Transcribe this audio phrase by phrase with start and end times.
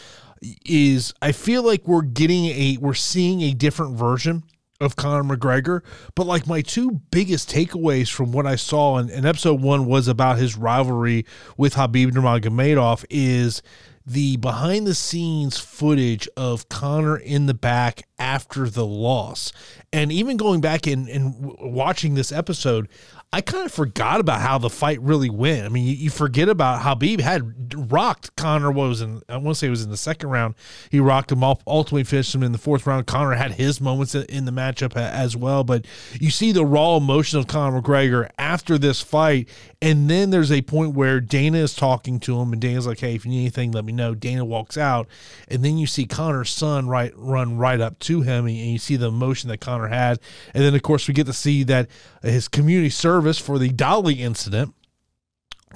[0.65, 4.45] is I feel like we're getting a we're seeing a different version
[4.80, 5.82] of Conor McGregor.
[6.15, 10.09] But like my two biggest takeaways from what I saw in, in episode one was
[10.09, 13.62] about his rivalry with Habib Nurmagomedov is
[14.11, 19.52] the behind the scenes footage of Conor in the back after the loss.
[19.93, 22.89] And even going back and, and watching this episode,
[23.33, 25.65] I kind of forgot about how the fight really went.
[25.65, 28.73] I mean, you, you forget about how Habib had rocked Conor.
[28.73, 29.23] What was in?
[29.29, 30.57] I want to say it was in the second round.
[30.91, 31.45] He rocked him.
[31.45, 33.07] Off, ultimately finished him in the fourth round.
[33.07, 35.63] Conor had his moments in the matchup as well.
[35.63, 35.87] But
[36.21, 39.49] you see the raw emotion of Conor McGregor after this fight,
[39.81, 43.15] and then there's a point where Dana is talking to him, and Dana's like, "Hey,
[43.15, 45.07] if you need anything, let me know." Dana walks out,
[45.47, 48.97] and then you see Conor's son right run right up to him, and you see
[48.97, 50.19] the emotion that Conor had,
[50.53, 51.89] and then of course we get to see that
[52.25, 54.74] his community service for the Dolly incident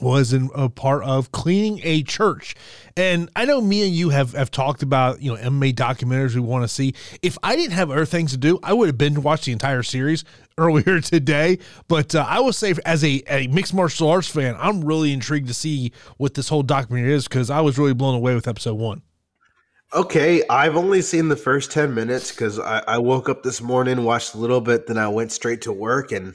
[0.00, 2.54] was in a part of cleaning a church.
[2.96, 6.40] And I know me and you have, have talked about, you know, MMA documentaries we
[6.40, 6.94] want to see.
[7.22, 9.52] If I didn't have other things to do, I would have been to watch the
[9.52, 10.24] entire series
[10.58, 11.58] earlier today.
[11.86, 15.48] But uh, I will say, as a, a mixed martial arts fan, I'm really intrigued
[15.48, 18.74] to see what this whole documentary is because I was really blown away with episode
[18.74, 19.02] one.
[19.94, 24.02] Okay, I've only seen the first 10 minutes because I, I, woke up this morning,
[24.02, 26.10] watched a little bit, then I went straight to work.
[26.10, 26.34] And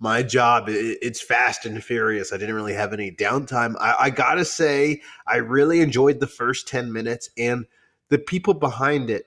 [0.00, 2.32] my job, it, it's fast and furious.
[2.32, 3.74] I didn't really have any downtime.
[3.80, 7.66] I, I got to say, I really enjoyed the first 10 minutes and
[8.08, 9.26] the people behind it.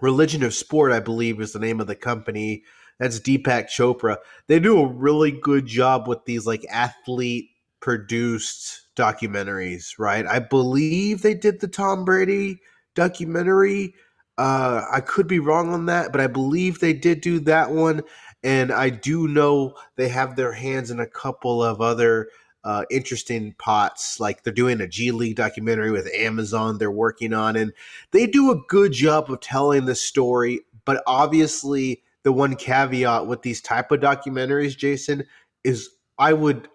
[0.00, 2.62] Religion of Sport, I believe, is the name of the company.
[2.98, 4.16] That's Deepak Chopra.
[4.46, 7.50] They do a really good job with these like athlete
[7.80, 10.26] produced documentaries, right?
[10.26, 12.60] I believe they did the Tom Brady
[12.94, 13.94] documentary.
[14.36, 18.02] Uh, I could be wrong on that, but I believe they did do that one.
[18.42, 22.28] And I do know they have their hands in a couple of other
[22.64, 24.20] uh, interesting pots.
[24.20, 27.72] Like they're doing a G League documentary with Amazon, they're working on, and
[28.10, 30.60] they do a good job of telling the story.
[30.84, 35.24] But obviously, the one caveat with these type of documentaries, Jason,
[35.64, 36.68] is I would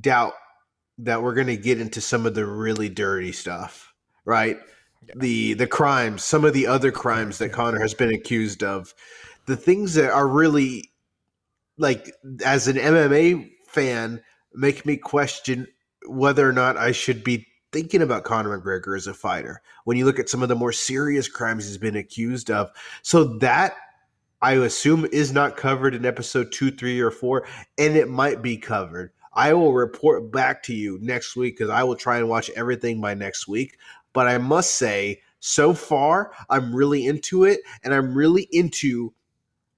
[0.00, 0.34] doubt
[0.98, 3.92] that we're going to get into some of the really dirty stuff,
[4.24, 4.58] right?
[5.06, 5.14] Yeah.
[5.16, 8.94] The the crimes, some of the other crimes that Conor has been accused of,
[9.46, 10.90] the things that are really
[11.78, 12.12] like
[12.44, 14.22] as an MMA fan
[14.54, 15.66] make me question
[16.06, 20.04] whether or not I should be thinking about Conor McGregor as a fighter when you
[20.04, 22.70] look at some of the more serious crimes he's been accused of.
[23.02, 23.74] So that
[24.40, 27.46] I assume is not covered in episode two, three, or four,
[27.78, 29.12] and it might be covered.
[29.32, 33.00] I will report back to you next week because I will try and watch everything
[33.00, 33.76] by next week.
[34.12, 39.12] But I must say, so far, I'm really into it, and I'm really into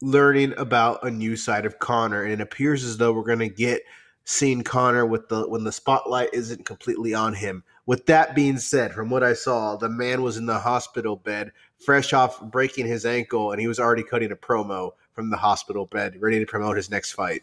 [0.01, 3.49] learning about a new side of Conor, And it appears as though we're going to
[3.49, 3.83] get
[4.25, 7.65] seeing Conor with the when the spotlight isn't completely on him.
[7.87, 11.53] With that being said, from what I saw, the man was in the hospital bed,
[11.85, 15.87] fresh off breaking his ankle, and he was already cutting a promo from the hospital
[15.87, 17.43] bed, ready to promote his next fight.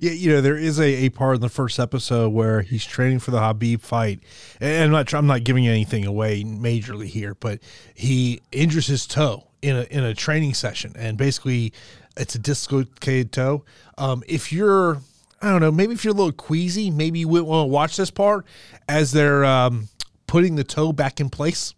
[0.00, 3.18] Yeah, you know there is a, a part in the first episode where he's training
[3.18, 4.20] for the Habib fight,
[4.60, 7.60] and I'm not I'm not giving anything away majorly here, but
[7.94, 11.72] he injures his toe in a in a training session, and basically
[12.16, 13.64] it's a dislocated toe.
[13.96, 15.00] Um, if you're
[15.40, 17.96] I don't know, maybe if you're a little queasy, maybe you wouldn't want to watch
[17.96, 18.46] this part
[18.88, 19.88] as they're um,
[20.26, 21.74] putting the toe back in place.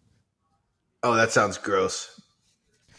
[1.03, 2.21] Oh, that sounds gross.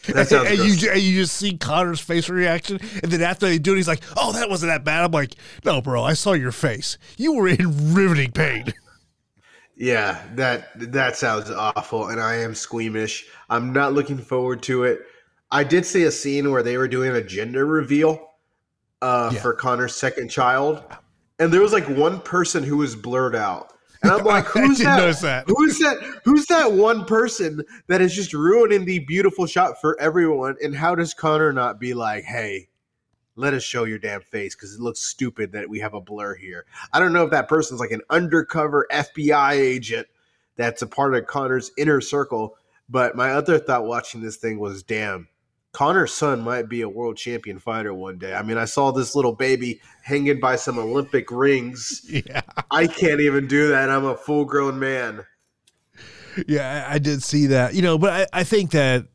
[0.08, 3.58] That sounds and, you, and you just see Conor's face reaction, and then after they
[3.58, 5.34] do it, he's like, "Oh, that wasn't that bad." I'm like,
[5.64, 7.00] "No, bro, I saw your face.
[7.18, 8.74] You were in riveting pain."
[9.78, 13.28] Yeah, that that sounds awful, and I am squeamish.
[13.50, 15.02] I'm not looking forward to it.
[15.52, 18.30] I did see a scene where they were doing a gender reveal
[19.02, 19.42] uh, yeah.
[19.42, 20.82] for Conor's second child,
[21.40, 23.74] and there was like one person who was blurred out.
[24.02, 25.46] And I'm like, who's that, that?
[25.48, 25.98] Who's that?
[26.24, 30.56] Who's that one person that is just ruining the beautiful shot for everyone?
[30.64, 32.70] And how does Conor not be like, hey,
[33.36, 36.36] let us show your damn face because it looks stupid that we have a blur
[36.36, 36.66] here.
[36.94, 40.08] I don't know if that person's like an undercover FBI agent
[40.56, 42.58] that's a part of Conor's inner circle.
[42.88, 45.28] But my other thought watching this thing was, damn,
[45.72, 48.34] Conor's son might be a world champion fighter one day.
[48.34, 52.02] I mean, I saw this little baby hanging by some Olympic rings.
[52.26, 52.42] Yeah.
[52.72, 53.90] I can't even do that.
[53.90, 55.26] I'm a full grown man.
[56.48, 57.74] Yeah, I, did see that.
[57.74, 59.06] You know, but I, I think that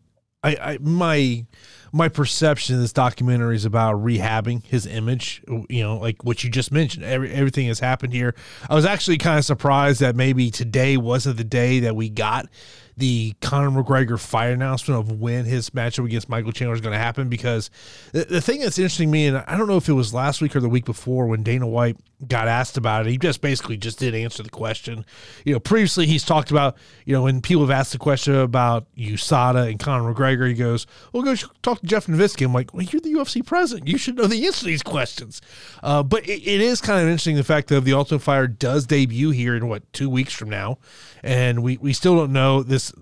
[0.43, 1.47] I, I my
[1.93, 5.43] my perception of this documentary is about rehabbing his image.
[5.69, 8.35] You know, like what you just mentioned, every, everything has happened here.
[8.69, 12.49] I was actually kind of surprised that maybe today wasn't the day that we got
[12.97, 16.99] the Conor McGregor fight announcement of when his matchup against Michael Chandler is going to
[16.99, 17.71] happen because
[18.13, 20.41] the, the thing that's interesting to me, and I don't know if it was last
[20.43, 21.97] week or the week before when Dana White
[22.27, 25.05] got asked about it, he just basically just didn't answer the question.
[25.45, 28.87] You know, previously he's talked about, you know, when people have asked the question about
[28.97, 32.45] USADA and Conor McGregor, he goes, well, go talk to Jeff Novitzky.
[32.45, 33.89] I'm like, well, you're the UFC president.
[33.89, 35.41] You should know the answer to these questions.
[35.83, 38.87] Uh, but it, it is kind of interesting the fact that the Ultimate Fighter does
[38.87, 40.79] debut here in what, two weeks from now.
[41.23, 42.93] And we, we still don't know this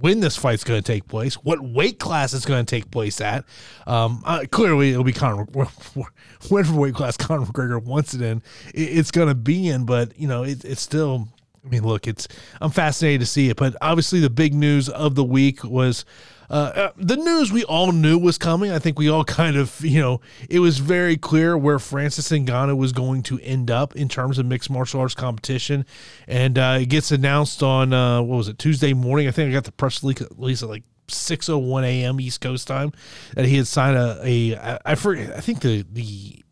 [0.00, 3.20] when this fight's going to take place, what weight class it's going to take place
[3.20, 3.44] at.
[3.86, 5.44] Um, uh, clearly, it'll be Conor,
[6.48, 8.42] whatever weight class Conor McGregor wants it in,
[8.74, 9.84] it's going to be in.
[9.84, 11.28] But you know, it, it's still.
[11.68, 12.26] I mean, look, it's
[12.60, 13.56] I'm fascinated to see it.
[13.56, 16.04] But obviously, the big news of the week was
[16.50, 18.70] uh, uh, the news we all knew was coming.
[18.70, 22.76] I think we all kind of, you know, it was very clear where Francis Ngannou
[22.76, 25.84] was going to end up in terms of mixed martial arts competition.
[26.26, 29.28] And uh, it gets announced on, uh, what was it, Tuesday morning?
[29.28, 32.20] I think I got the press release at like 6:01 a.m.
[32.20, 32.92] East Coast time
[33.34, 36.42] that he had signed a, a I forget, I think the, the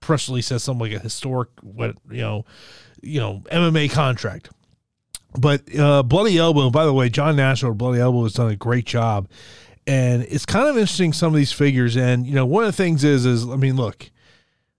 [0.00, 2.44] press release says something like a historic, what, you know,
[3.02, 4.50] you know, MMA contract
[5.38, 8.56] but uh, Bloody Elbow, by the way, John Nash or Bloody Elbow has done a
[8.56, 9.28] great job.
[9.86, 11.96] And it's kind of interesting some of these figures.
[11.96, 14.10] And, you know, one of the things is, is I mean, look,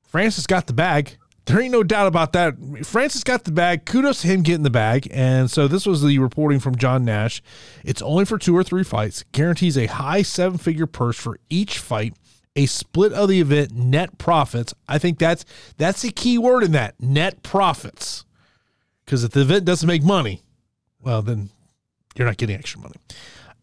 [0.01, 1.17] Francis got the bag.
[1.45, 2.55] There ain't no doubt about that.
[2.83, 3.85] Francis got the bag.
[3.85, 5.07] Kudos to him getting the bag.
[5.11, 7.43] And so this was the reporting from John Nash.
[7.83, 9.23] It's only for two or three fights.
[9.31, 12.15] Guarantees a high seven figure purse for each fight.
[12.55, 14.73] A split of the event net profits.
[14.87, 15.45] I think that's
[15.77, 18.25] that's the key word in that net profits.
[19.05, 20.41] Because if the event doesn't make money,
[21.05, 21.49] well, then
[22.15, 22.95] you're not getting extra money.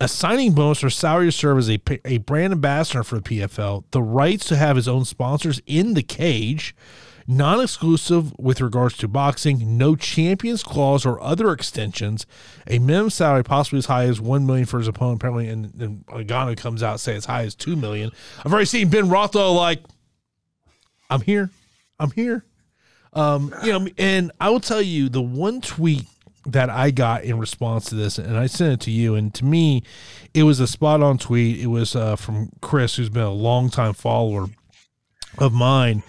[0.00, 3.84] A signing bonus or salary to serve as a, a brand ambassador for the PFL,
[3.90, 6.74] the rights to have his own sponsors in the cage,
[7.26, 12.26] non exclusive with regards to boxing, no champions clause or other extensions,
[12.66, 16.06] a minimum salary possibly as high as one million for his opponent, apparently, and, and
[16.06, 18.10] Ngannou comes out say as high as two million.
[18.44, 19.84] I've already seen Ben Rothwell like,
[21.10, 21.50] I'm here,
[22.00, 22.44] I'm here.
[23.12, 26.06] Um, you know, and I will tell you the one tweet
[26.46, 29.14] that I got in response to this, and I sent it to you.
[29.14, 29.82] And to me,
[30.34, 31.60] it was a spot on tweet.
[31.60, 34.48] It was uh, from Chris, who's been a longtime follower
[35.38, 36.02] of mine.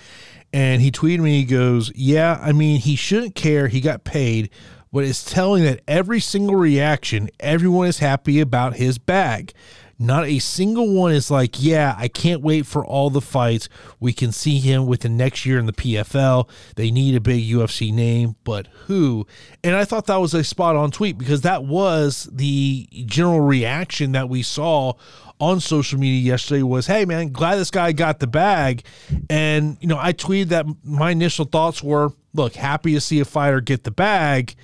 [0.52, 3.68] And he tweeted me, he goes, Yeah, I mean, he shouldn't care.
[3.68, 4.50] He got paid,
[4.92, 9.54] but it's telling that every single reaction, everyone is happy about his bag.
[10.00, 13.70] Not a single one is like, yeah, I can't wait for all the fights.
[14.00, 16.50] We can see him within next year in the PFL.
[16.76, 19.28] They need a big UFC name, but who?
[19.64, 24.14] And I thought that was a spot on tweet because that was the general reaction
[24.14, 24.94] that we saw
[25.40, 28.84] on social media yesterday was, hey man, glad this guy got the bag.
[29.30, 33.26] And, you know, I tweeted that my initial thoughts were, look, happy to see a
[33.26, 34.56] fighter get the bag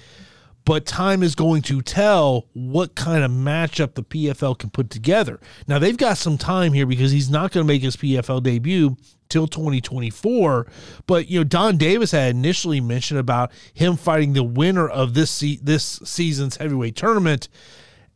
[0.70, 5.40] but time is going to tell what kind of matchup the PFL can put together.
[5.68, 8.96] Now they've got some time here because he's not going to make his PFL debut
[9.30, 10.68] till 2024.
[11.08, 15.32] But you know, Donn Davis had initially mentioned about him fighting the winner of this
[15.32, 17.50] se- this season's heavyweight tournament,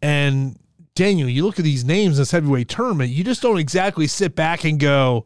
[0.04, 0.60] and
[0.94, 4.36] Daniel, you look at these names in this heavyweight tournament, you just don't exactly sit
[4.36, 5.26] back and go,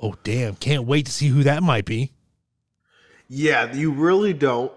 [0.00, 2.12] "Oh damn, can't wait to see who that might be."
[3.26, 4.70] Yeah, you really don't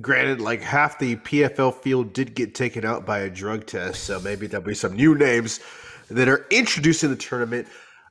[0.00, 4.20] granted, like half the PFL field did get taken out by a drug test, so
[4.20, 5.60] maybe there'll be some new names
[6.10, 7.68] that are introduced in the tournament.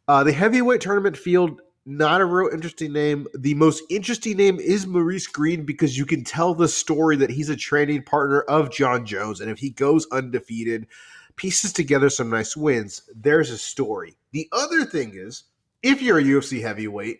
[0.07, 3.27] Uh, the heavyweight tournament field, not a real interesting name.
[3.33, 7.49] The most interesting name is Maurice Greene because you can tell the story that he's
[7.49, 10.87] a training partner of Jon Jones, and if he goes undefeated,
[11.35, 14.15] pieces together some nice wins, there's a story.
[14.31, 15.43] The other thing is,
[15.81, 17.19] if you're a UFC heavyweight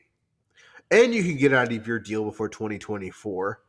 [0.91, 3.59] and you can get out of your deal before 2024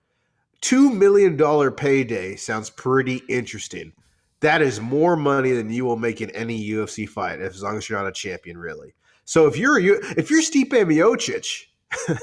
[0.63, 3.93] two million dollar payday sounds pretty interesting.
[4.41, 7.89] That is more money than you will make in any UFC fight, as long as
[7.89, 8.95] you're not a champion, really.
[9.25, 11.65] So if you're if you're Stipe Miocic,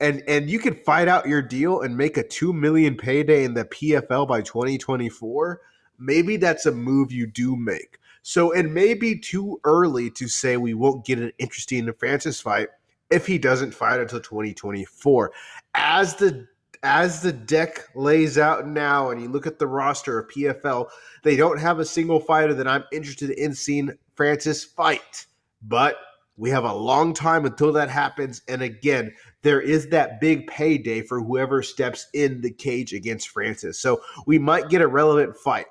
[0.00, 3.54] and and you can fight out your deal and make a 2 million payday in
[3.54, 5.60] the PFL by 2024,
[5.98, 7.98] maybe that's a move you do make.
[8.22, 12.68] So it may be too early to say we won't get an interesting Francis fight
[13.10, 15.32] if he doesn't fight until 2024.
[15.74, 16.46] As the
[16.84, 20.88] as the deck lays out now and you look at the roster of PFL,
[21.22, 25.26] they don't have a single fighter that I'm interested in seeing Francis fight.
[25.62, 25.96] But
[26.36, 28.42] we have a long time until that happens.
[28.48, 33.80] And again, there is that big payday for whoever steps in the cage against Francis.
[33.80, 35.66] So we might get a relevant fight.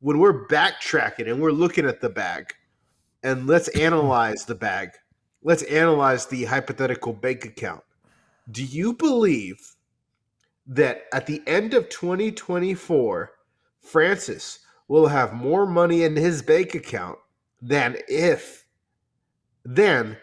[0.00, 2.52] When we're backtracking and we're looking at the bag,
[3.22, 4.90] and let's analyze the bag,
[5.42, 7.82] let's analyze the hypothetical bank account.
[8.50, 9.71] Do you believe
[10.66, 13.32] that at the end of 2024,
[13.80, 17.18] Francis will have more money in his bank account
[17.60, 18.66] than if
[19.64, 20.16] than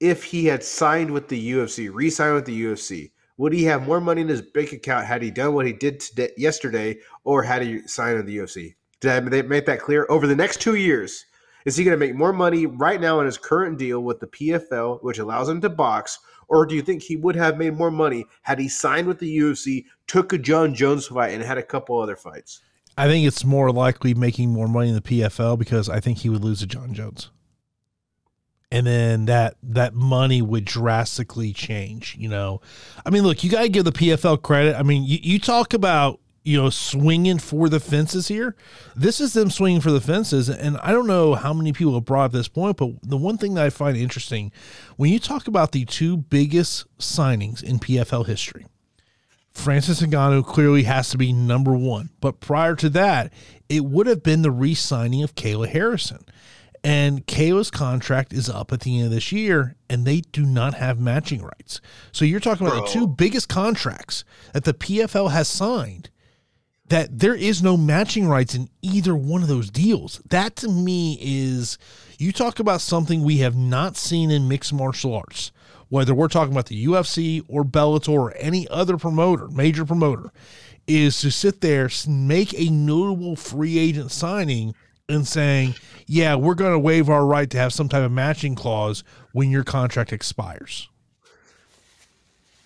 [0.00, 3.10] if he had signed with the UFC, re-signed with the UFC.
[3.36, 6.00] Would he have more money in his bank account had he done what he did
[6.00, 8.74] today, yesterday, or had he signed with the UFC?
[9.00, 10.06] Did I make that clear?
[10.10, 11.24] Over the next two years,
[11.64, 14.26] is he going to make more money right now in his current deal with the
[14.26, 16.18] PFL, which allows him to box,
[16.50, 19.38] or do you think he would have made more money had he signed with the
[19.38, 22.60] UFC, took a Jon Jones fight, and had a couple other fights?
[22.98, 26.28] I think it's more likely making more money in the PFL because I think he
[26.28, 27.30] would lose to Jon Jones.
[28.72, 32.60] And then that that money would drastically change, you know.
[33.04, 34.76] I mean, look, you got to give the PFL credit.
[34.76, 38.56] I mean, you, you talk about you know, swinging for the fences here.
[38.96, 40.48] This is them swinging for the fences.
[40.48, 43.38] And I don't know how many people have brought up this point, but the one
[43.38, 44.50] thing that I find interesting
[44.96, 48.66] when you talk about the two biggest signings in PFL history,
[49.52, 52.10] Francis Ngannou clearly has to be number one.
[52.20, 53.32] But prior to that,
[53.68, 56.24] it would have been the re signing of Kayla Harrison.
[56.82, 60.74] And Kayla's contract is up at the end of this year, and they do not
[60.74, 61.80] have matching rights.
[62.10, 62.86] So you're talking about Bro.
[62.86, 66.09] the two biggest contracts that the PFL has signed
[66.90, 70.20] that there is no matching rights in either one of those deals.
[70.28, 71.78] That to me is
[72.18, 75.52] you talk about something we have not seen in mixed martial arts,
[75.88, 80.32] whether we're talking about the UFC or Bellator or any other promoter, major promoter,
[80.88, 84.74] is to sit there, make a notable free agent signing
[85.08, 88.56] and saying, yeah, we're going to waive our right to have some type of matching
[88.56, 90.88] clause when your contract expires.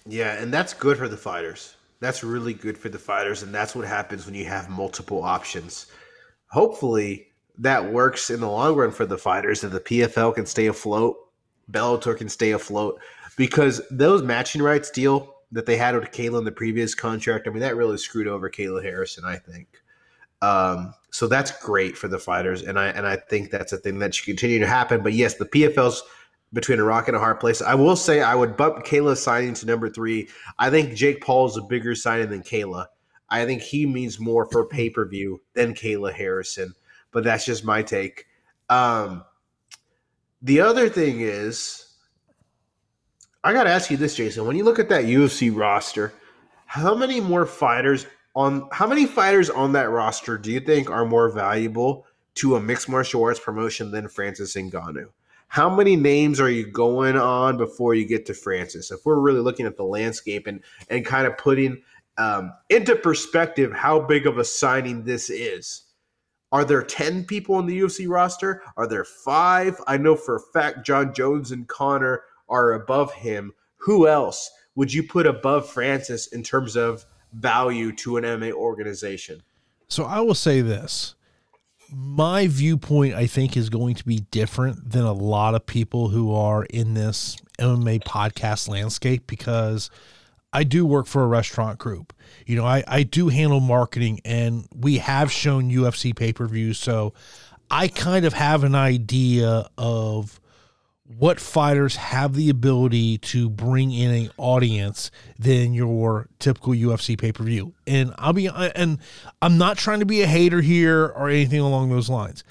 [0.07, 1.74] Yeah, and that's good for the fighters.
[2.05, 5.87] That's really good for the fighters, and that's what happens when you have multiple options.
[6.49, 10.67] Hopefully, that works in the long run for the fighters, and the PFL can stay
[10.67, 11.17] afloat,
[11.71, 13.01] Bellator can stay afloat,
[13.39, 17.51] because those matching rights deal that they had with Kayla in the previous contract, I
[17.51, 19.69] mean, that really screwed over Kayla Harrison, I think.
[20.43, 23.99] Um, so that's great for the fighters, and I and I think that's a thing
[24.01, 25.03] that should continue to happen.
[25.03, 26.03] But yes, the PFL's
[26.55, 27.61] between a rock and a hard place.
[27.61, 30.29] I will say I would bump Kayla signing to number three.
[30.59, 32.87] I think Jake Paul is a bigger signing than Kayla.
[33.29, 36.73] I think he means more for pay per view than Kayla Harrison,
[37.11, 38.27] but that's just my take.
[38.71, 39.25] Um,
[40.41, 41.87] the other thing is,
[43.43, 44.47] I got to ask you this, Jason.
[44.47, 46.15] When you look at that UFC roster,
[46.67, 48.07] how many more fighters
[48.37, 52.07] on how many fighters on that roster do you think are more valuable
[52.37, 55.09] to a mixed martial arts promotion than Francis Ngannou?
[55.55, 58.91] How many names are you going on before you get to Francis?
[58.91, 61.81] If we're really looking at the landscape and and kind of putting
[62.19, 65.85] um, into perspective how big of a signing this is.
[66.51, 68.63] Are there 10 people on the UFC roster?
[68.77, 69.81] Are there five?
[69.87, 73.53] I know for a fact Jon Jones and Conor are above him.
[73.77, 79.41] Who else would you put above Francis in terms of value to an MMA organization?
[79.87, 81.15] So I will say this
[81.95, 86.35] my viewpoint, I think, is going to be different than a lot of people who
[86.35, 89.91] are in this MMA podcast landscape because
[90.53, 92.13] I do work for a restaurant group.
[92.47, 96.79] You know, I, I do handle marketing and we have shown UFC pay per views.
[96.79, 97.13] So
[97.71, 100.41] I kind of have an idea of
[101.07, 107.31] what fighters have the ability to bring in an audience than your typical UFC pay
[107.31, 107.75] per view.
[107.87, 108.99] And I'll be and
[109.43, 112.43] I'm not trying to be a hater here or anything along those lines.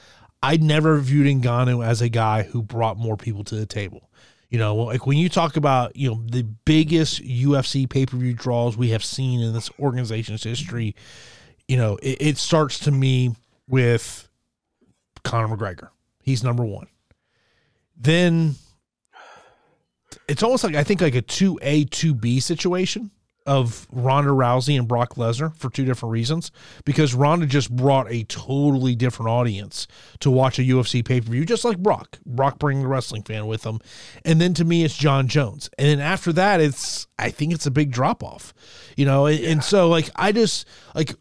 [0.42, 4.10] I never viewed Ngannou as a guy who brought more people to the table.
[4.50, 8.34] You know, like when you talk about you know the biggest UFC pay per view
[8.34, 10.96] draws we have seen in this organization's history,
[11.68, 13.36] you know, it, it starts to me
[13.68, 14.28] with
[15.24, 15.90] Conor McGregor.
[16.22, 16.88] He's number one
[17.98, 18.56] then
[20.28, 23.12] it's almost like I think like a two A two B situation
[23.46, 26.52] of Ronda Rousey and Brock Lesnar for two different reasons.
[26.86, 29.88] Because Ronda just brought a totally different audience
[30.20, 32.20] to watch a UFC pay per view, just like Brock.
[32.26, 33.80] Brock bringing a wrestling fan with him.
[34.24, 35.70] And then to me, it's Jon Jones.
[35.78, 38.54] And then after that, it's, I think it's a big drop off,
[38.96, 39.26] you know?
[39.26, 39.50] And, yeah.
[39.50, 41.16] and so, like, I just, like,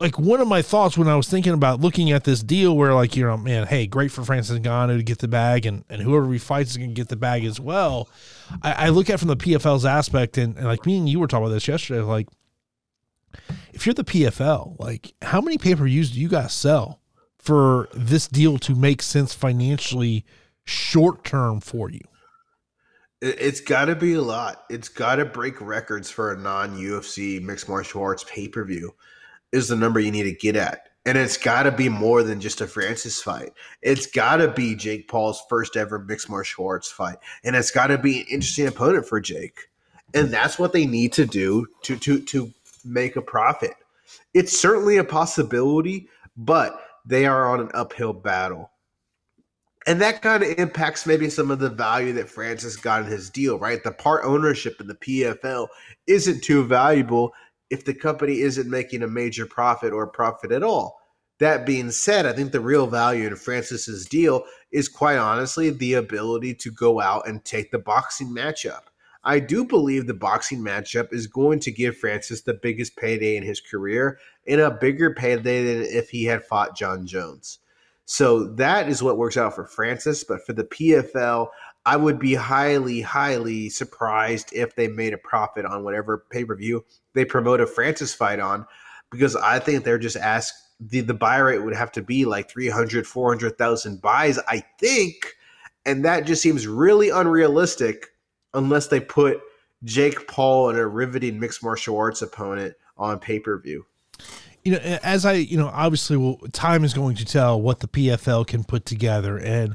[0.00, 2.94] like one of my thoughts when I was thinking about looking at this deal where
[2.94, 6.02] like you know man hey great for Francis Ngannou to get the bag and and
[6.02, 8.08] whoever he fights is gonna get the bag as well.
[8.62, 11.26] I, I look at from the PFL's aspect and, and like me and you were
[11.26, 12.28] talking about this yesterday like
[13.72, 17.00] if you're the PFL like how many pay-per-views do you guys sell
[17.38, 20.24] for this deal to make sense financially
[20.64, 22.00] short term for you?
[23.20, 24.64] It's got to be a lot.
[24.68, 28.94] It's got to break records for a non UFC mixed martial arts pay per view
[29.54, 30.88] is the number you need to get at.
[31.06, 33.52] And it's got to be more than just a Francis fight.
[33.82, 37.18] It's got to be Jake Paul's first ever mixed martial arts fight.
[37.44, 39.58] And it's got to be an interesting opponent for Jake.
[40.14, 42.50] And that's what they need to do to, to, to
[42.84, 43.74] make a profit.
[44.32, 48.70] It's certainly a possibility, but they are on an uphill battle.
[49.86, 53.28] And that kind of impacts maybe some of the value that Francis got in his
[53.28, 53.82] deal, right?
[53.82, 55.68] The part ownership in the PFL
[56.06, 57.34] isn't too valuable
[57.70, 61.00] if the company isn't making a major profit or profit at all.
[61.40, 65.94] That being said, I think the real value in Francis's deal is quite honestly the
[65.94, 68.82] ability to go out and take the boxing matchup.
[69.24, 73.42] I do believe the boxing matchup is going to give Francis the biggest payday in
[73.42, 77.58] his career and a bigger payday than if he had fought Jon Jones.
[78.04, 80.24] So that is what works out for Francis.
[80.24, 81.48] But for the PFL,
[81.86, 86.54] I would be highly, highly surprised if they made a profit on whatever pay per
[86.56, 88.66] view they promote a Francis fight on,
[89.10, 92.50] because I think they're just asked the, the buy rate would have to be like
[92.50, 95.34] 300, 400,000 buys, I think.
[95.86, 98.08] And that just seems really unrealistic
[98.54, 99.40] unless they put
[99.84, 103.86] Jake Paul and a riveting mixed martial arts opponent on pay per view.
[104.64, 107.88] You know, as I, you know, obviously, well, time is going to tell what the
[107.88, 109.36] PFL can put together.
[109.36, 109.74] And,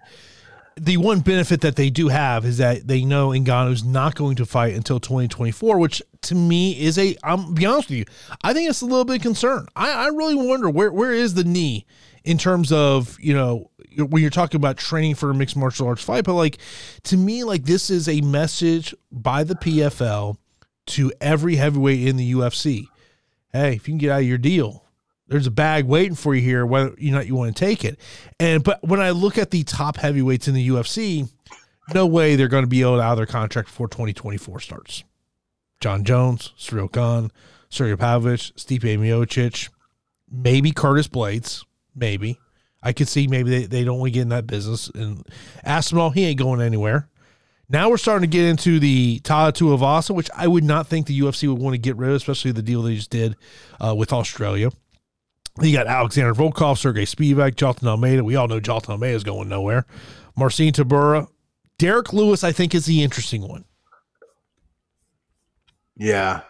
[0.80, 4.46] the one benefit that they do have is that they know Ngannou's not going to
[4.46, 7.16] fight until 2024, which to me is a.
[7.24, 8.06] I'm be honest with you,
[8.44, 9.68] I think it's a little bit concern.
[9.76, 11.86] I, I really wonder where where is the knee
[12.24, 16.04] in terms of you know when you're talking about training for a mixed martial arts
[16.04, 16.58] fight, but like
[17.04, 20.38] to me, like this is a message by the PFL
[20.88, 22.86] to every heavyweight in the UFC.
[23.52, 24.86] Hey, if you can get out of your deal,
[25.30, 28.00] there's a bag waiting for you here, whether you know you want to take it.
[28.40, 31.30] And but when I look at the top heavyweights in the UFC,
[31.94, 35.04] no way they're going to be able out of their contract before 2024 starts.
[35.80, 37.32] Jon Jones, Ciryl Gane,
[37.70, 39.70] Sergey Pavlovich, Stipe Miocic,
[40.30, 41.64] maybe Curtis Blaydes,
[41.96, 42.40] maybe.
[42.82, 44.90] I could see maybe they, they don't want to get in that business.
[44.90, 45.26] And
[45.64, 47.08] Aspinall, he ain't going anywhere.
[47.70, 51.20] Now we're starting to get into the Tai Tuivasa, which I would not think the
[51.20, 53.36] UFC would want to get rid of, especially the deal they just did
[53.80, 54.72] uh, with Australia.
[55.62, 58.24] You got Alexander Volkov, Sergey Spivak, Jailton Almeida.
[58.24, 59.86] We all know Jailton Almeida is going nowhere.
[60.38, 61.28] Marcin Tybura.
[61.78, 63.66] Derrick Lewis, I think, is the interesting one.
[65.96, 66.42] Yeah,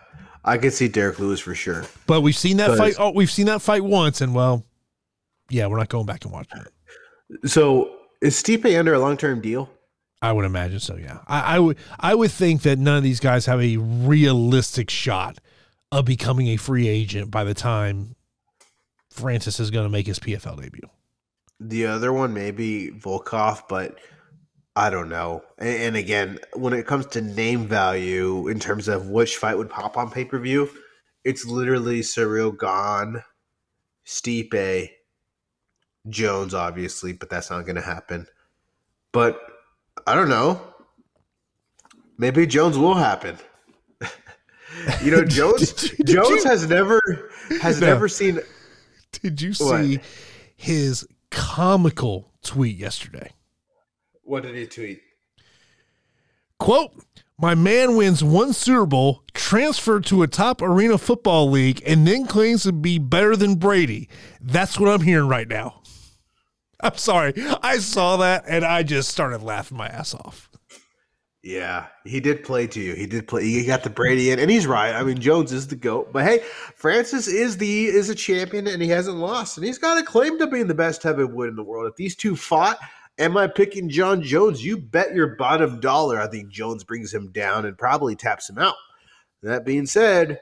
[0.45, 1.85] I could see Derrick Lewis for sure.
[2.07, 2.95] But we've seen that fight.
[2.99, 4.65] Oh, we've seen that fight once, and well,
[5.49, 7.49] yeah, we're not going back and watching it.
[7.49, 9.69] So is Stipe under a long term deal?
[10.21, 10.95] I would imagine so.
[10.97, 11.77] Yeah, I, I would.
[11.99, 15.39] I would think that none of these guys have a realistic shot
[15.91, 18.15] of becoming a free agent by the time
[19.09, 20.89] Francis is going to make his PFL debut.
[21.59, 23.97] The other one maybe Volkov, but
[24.75, 25.43] I don't know.
[25.57, 29.69] And, and again, when it comes to name value in terms of which fight would
[29.69, 30.69] pop on pay per view,
[31.23, 33.21] it's literally Ciryl Gane,
[34.05, 34.89] Stipe,
[36.07, 38.25] Jones, obviously, but that's not going to happen.
[39.11, 39.39] But
[40.07, 40.61] I don't know.
[42.17, 43.37] Maybe Jones will happen.
[45.03, 47.01] you know, Jones Jones has never
[47.61, 47.87] has no.
[47.87, 48.39] never seen
[49.11, 50.05] Did you see what?
[50.55, 53.31] his comical tweet yesterday?
[54.23, 55.01] What did he tweet?
[56.59, 56.93] Quote,
[57.41, 62.27] my man wins one Super Bowl, transferred to a top arena football league, and then
[62.27, 64.09] claims to be better than Brady.
[64.41, 65.81] That's what I'm hearing right now.
[66.81, 67.33] I'm sorry.
[67.63, 70.48] I saw that and I just started laughing my ass off.
[71.41, 72.95] Yeah, he did play to you.
[72.95, 73.43] He did play.
[73.45, 74.93] He got the Brady in, and he's right.
[74.93, 76.39] I mean, Jones is the goat, but hey,
[76.75, 80.37] Francis is the is a champion, and he hasn't lost, and he's got a claim
[80.39, 81.87] to being the best heavyweight in the world.
[81.87, 82.77] If these two fought,
[83.19, 84.65] am I picking Jon Jones?
[84.65, 86.19] You bet your bottom dollar.
[86.19, 88.75] I think Jones brings him down and probably taps him out.
[89.41, 90.41] That being said,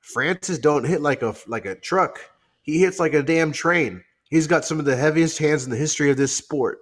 [0.00, 2.18] Francis don't hit like a like a truck.
[2.62, 4.02] He hits like a damn train.
[4.30, 6.78] He's got some of the heaviest hands in the history of this sport,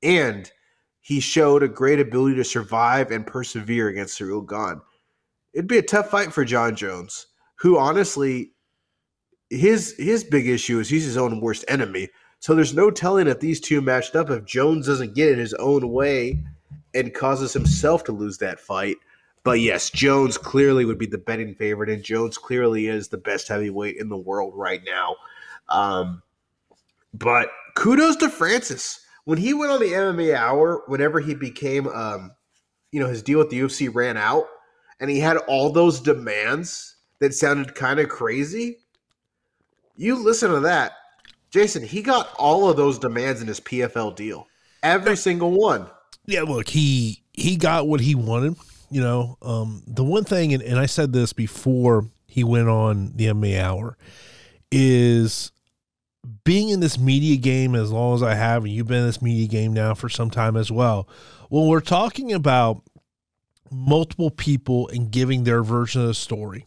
[0.00, 0.48] and
[1.08, 4.82] he showed a great ability to survive and persevere against Ciryl Gane.
[5.54, 8.52] it'd be a tough fight for Jon Jones, who honestly
[9.48, 12.10] his his big issue is he's his own worst enemy.
[12.40, 15.54] So there's no telling if these two matched up if Jones doesn't get it his
[15.54, 16.44] own way
[16.92, 18.98] and causes himself to lose that fight.
[19.44, 23.48] But yes, Jones clearly would be the betting favorite, and Jones clearly is the best
[23.48, 25.16] heavyweight in the world right now.
[25.70, 26.22] Um,
[27.14, 30.84] but kudos to Francis when he went on the MMA Hour.
[30.86, 32.32] Whenever he became, um,
[32.90, 34.46] you know, his deal with the UFC ran out,
[35.00, 38.78] and he had all those demands that sounded kind of crazy.
[39.96, 40.92] You listen to that,
[41.50, 41.82] Jason.
[41.82, 44.46] He got all of those demands in his PFL deal,
[44.82, 45.90] every single one.
[46.24, 48.56] Yeah, look, he he got what he wanted.
[48.90, 53.12] You know, um, the one thing, and, and I said this before he went on
[53.14, 53.98] the MMA Hour,
[54.72, 55.52] is
[56.44, 59.22] being in this media game as long as I have, and you've been in this
[59.22, 61.08] media game now for some time as well.
[61.48, 62.82] When we're talking about
[63.70, 66.66] multiple people and giving their version of the story,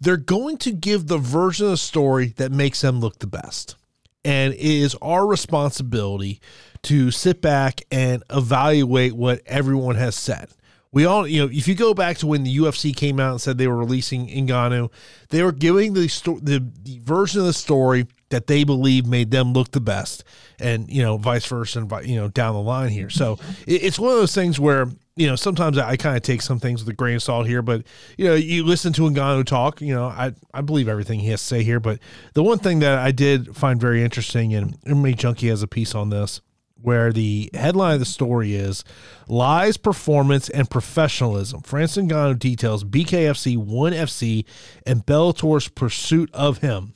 [0.00, 3.76] they're going to give the version of the story that makes them look the best.
[4.24, 6.40] And it is our responsibility
[6.82, 10.48] to sit back and evaluate what everyone has said.
[10.90, 13.40] We all, you know, if you go back to when the UFC came out and
[13.40, 14.90] said they were releasing Ngannou,
[15.28, 19.30] they were giving the, sto- the, the version of the story that they believe made
[19.30, 20.24] them look the best,
[20.58, 23.10] and you know, vice versa, and you know, down the line here.
[23.10, 23.62] So mm-hmm.
[23.66, 26.82] it's one of those things where you know sometimes I, kind of take some things
[26.84, 27.84] with a grain of salt here, but
[28.16, 31.40] you know, you listen to Ngannou talk, you know, I I believe everything he has
[31.40, 31.80] to say here.
[31.80, 32.00] But
[32.34, 35.94] the one thing that I did find very interesting, and MMA Junkie has a piece
[35.94, 36.40] on this
[36.80, 38.84] where the headline of the story is
[39.26, 41.62] Lies, Performance, and Professionalism.
[41.62, 44.44] Francis Ngannou details BKFC, ONE FC,
[44.86, 46.94] and Bellator's pursuit of him.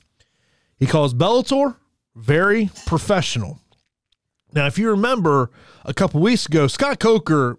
[0.77, 1.75] He calls Bellator
[2.15, 3.59] very professional.
[4.53, 5.49] Now, if you remember
[5.83, 7.57] a couple weeks ago, Scott Coker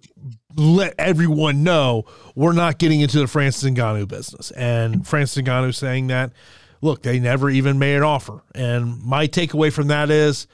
[0.57, 4.51] let everyone know we're not getting into the Francis Ngannou business.
[4.53, 6.33] And Francis Ngannou saying that,
[6.81, 8.43] look, they never even made an offer.
[8.55, 10.47] And my takeaway from that is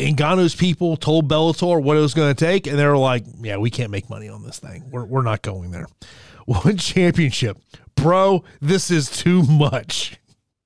[0.00, 3.56] Ngannou's people told Bellator what it was going to take, and they were like, yeah,
[3.58, 4.90] we can't make money on this thing.
[4.90, 5.86] We're, we're not going there.
[6.46, 7.58] One championship.
[7.94, 10.18] Bro, this is too much.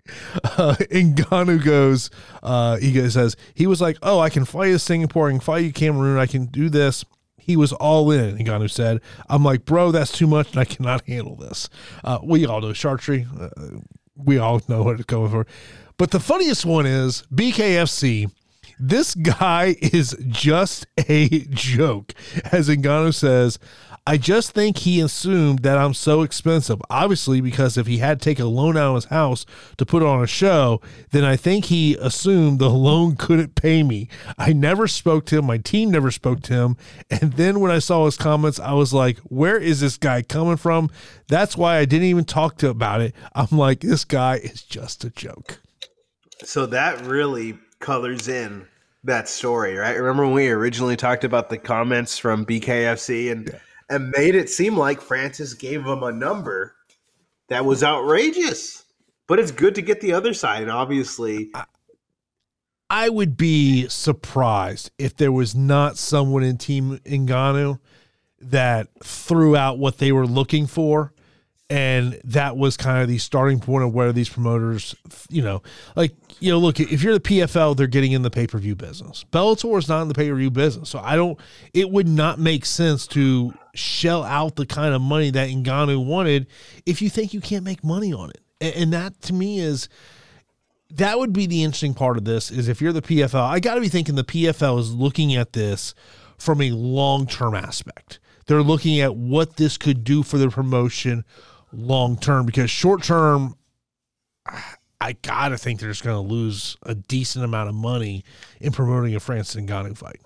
[0.59, 2.11] Uh, Ngannou goes,
[2.43, 5.65] uh, he says, he was like, oh, I can fight a Singapore, I can fight
[5.65, 7.05] you Cameroon, I can do this.
[7.37, 9.01] He was all in, Ngannou said.
[9.29, 11.69] I'm like, bro, that's too much, and I cannot handle this.
[12.03, 13.27] Uh, we all know Chatri.
[13.41, 13.81] Uh,
[14.17, 15.47] we all know what it's going for.
[15.97, 18.31] But the funniest one is BKFC.
[18.79, 22.15] This guy is just a joke.
[22.53, 23.59] As Ngannou says,
[24.09, 26.81] I just think he assumed that I'm so expensive.
[26.89, 29.45] Obviously, because if he had to take a loan out of his house
[29.77, 34.09] to put on a show, then I think he assumed the loan couldn't pay me.
[34.39, 35.45] I never spoke to him.
[35.45, 36.77] My team never spoke to him.
[37.11, 40.57] And then when I saw his comments, I was like, where is this guy coming
[40.57, 40.89] from?
[41.29, 43.15] That's why I didn't even talk to about it.
[43.35, 45.61] I'm like, this guy is just a joke.
[46.45, 48.67] So that really colors in
[49.05, 49.99] that story, right?
[49.99, 54.51] Remember when we originally talked about the comments from BKFC and yeah and made it
[54.51, 56.75] seem like Francis gave him a number
[57.49, 58.85] that was outrageous.
[59.27, 61.51] But it's good to get the other side, and obviously.
[61.55, 61.65] I,
[62.91, 67.79] I would be surprised if there was not someone in Team Ngannou
[68.41, 71.13] that threw out what they were looking for
[71.71, 74.95] and that was kind of the starting point of where these promoters,
[75.29, 75.63] you know,
[75.97, 78.75] like you know, look, if you're the PFL, they're getting in the pay per view
[78.75, 79.25] business.
[79.33, 81.39] Bellator is not in the pay per view business, so I don't.
[81.75, 86.47] It would not make sense to shell out the kind of money that Ngannou wanted
[86.87, 89.89] if you think you can't make money on it, and, and that to me is.
[90.93, 93.75] That would be the interesting part of this is if you're the PFL, I got
[93.75, 95.95] to be thinking the PFL is looking at this
[96.39, 98.21] from a long term aspect.
[98.47, 101.27] They're looking at what this could do for the promotion,
[101.73, 103.57] long term because short term,
[105.01, 108.25] I gotta think they're just to lose a decent amount of money
[108.61, 110.21] in promoting a Francis Ngannou fight.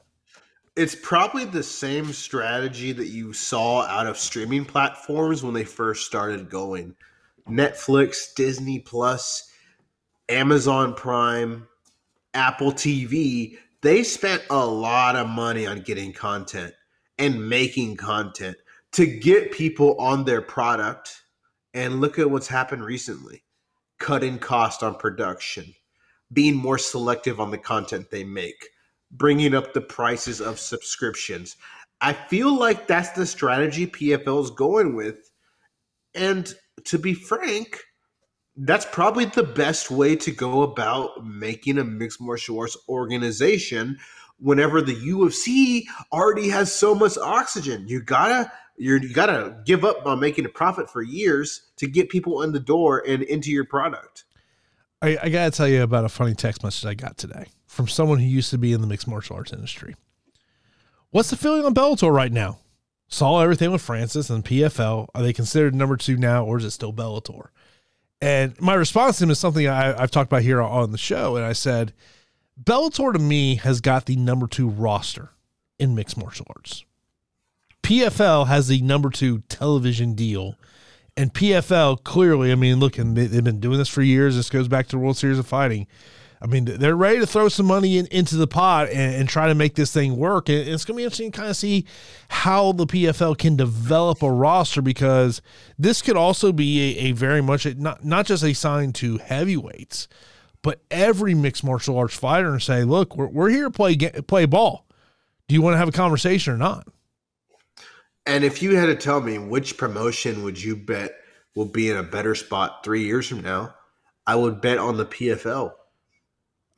[0.75, 6.07] It's probably the same strategy that you saw out of streaming platforms when they first
[6.07, 6.95] started going.
[7.47, 9.51] Netflix, Disney Plus,
[10.31, 11.67] Amazon Prime,
[12.33, 16.73] Apple TV, they spent a lot of money on getting content
[17.19, 18.57] and making content
[18.93, 21.23] to get people on their product
[21.75, 23.43] and look at what's happened recently
[23.99, 25.73] cutting cost on production,
[26.33, 28.69] being more selective on the content they make,
[29.13, 31.57] bringing up the prices of subscriptions.
[32.01, 35.31] I feel like that's the strategy PFL is going with.
[36.17, 36.53] And
[36.85, 37.79] to be frank,
[38.57, 43.99] that's probably the best way to go about making a mixed martial arts organization
[44.39, 47.87] whenever the UFC already has so much oxygen.
[47.87, 52.09] You gotta you're you gotta give up on making a profit for years to get
[52.09, 54.25] people in the door and into your product.
[55.01, 58.19] I, I gotta tell you about a funny text message I got today from someone
[58.19, 59.95] who used to be in the mixed martial arts industry.
[61.11, 62.59] What's the feeling on Bellator right now?
[63.09, 65.09] Saw everything with Francis and PFL.
[65.15, 67.49] Are they considered number two now, or is it still Bellator?
[68.23, 71.37] And my response to him is something I, have talked about here on the show.
[71.37, 71.93] And I said,
[72.63, 75.31] Bellator to me has got the number two roster
[75.79, 76.85] in mixed martial arts.
[77.83, 80.57] PFL has the number two television deal.
[81.16, 84.37] And PFL clearly, I mean, look, and they've been doing this for years.
[84.37, 85.87] This goes back to the World Series of Fighting.
[86.42, 89.47] I mean, they're ready to throw some money in, into the pot and, and, try
[89.47, 90.49] to make this thing work.
[90.49, 91.87] And it's going to be interesting to kind of see
[92.31, 95.40] how the PFL can develop a roster because
[95.79, 99.18] this could also be a, a very much a, not not just a sign to
[99.18, 100.09] heavyweights,
[100.62, 104.45] but every mixed martial arts fighter and say, look, we're, we're here to play play
[104.45, 104.85] ball.
[105.47, 106.88] Do you want to have a conversation or not?
[108.27, 111.17] And if you had to tell me which promotion would you bet
[111.55, 113.75] will be in a better spot three years from now,
[114.27, 115.73] I would bet on the PFL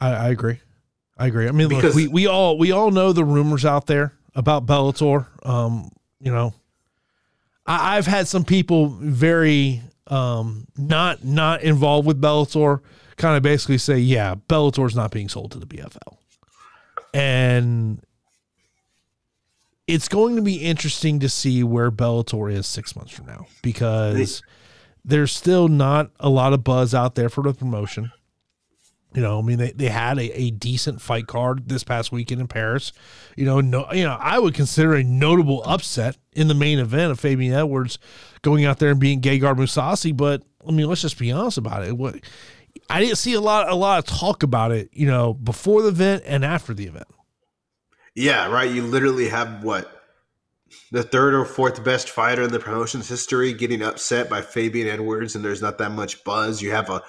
[0.01, 0.61] I, I agree.
[1.17, 1.49] I agree.
[1.49, 5.27] I mean, look, we, we all we all know the rumors out there about Bellator.
[5.49, 6.53] Um, you know,
[7.67, 12.81] I, have had some people very um not not involved with Bellator
[13.17, 16.17] kind of basically say, yeah, Bellator's not being sold to the PFL.
[17.15, 18.03] And
[19.87, 24.43] it's going to be interesting to see where Bellator is six months from now because
[25.05, 28.11] there's still not a lot of buzz out there for the promotion.
[29.15, 32.41] You know, I mean, they, they had a, a decent fight card this past weekend
[32.41, 32.93] in Paris.
[33.37, 37.13] You know, no, you know, I would consider a notable upset in the main event
[37.13, 38.01] of Fabian Edwards
[38.43, 40.17] going out there and being Gegard Mousasi.
[40.17, 41.97] But I mean, let's just be honest about it.
[41.97, 42.17] What
[42.91, 44.89] I didn't see a lot a lot of talk about it.
[44.93, 47.07] You know, before the event and after the event.
[48.15, 48.71] Yeah, right.
[48.71, 50.03] You literally have what
[50.93, 55.35] the third or fourth best fighter in the promotion's history getting upset by Fabian Edwards,
[55.35, 56.63] and there's not that much buzz.
[56.63, 57.03] You have a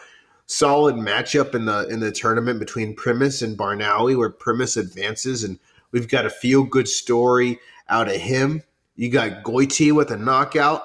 [0.47, 5.59] solid matchup in the in the tournament between Primus and Barnaoui, where Primus advances, and
[5.91, 8.63] we've got a feel good story out of him.
[8.95, 10.83] You got Goiti with a knockout,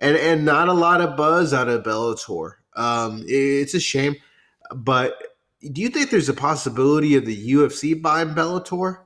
[0.00, 2.52] and and not a lot of buzz out of Bellator.
[2.74, 4.16] Um, it's a shame,
[4.72, 5.16] but
[5.72, 8.98] do you think there's a possibility of the UFC buying Bellator?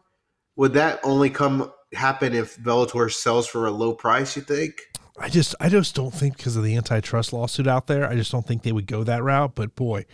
[0.60, 4.36] Would that only come happen if Bellator sells for a low price?
[4.36, 4.74] You think?
[5.18, 8.30] I just I just don't think because of the antitrust lawsuit out there, I just
[8.30, 9.54] don't think they would go that route.
[9.54, 10.04] But boy,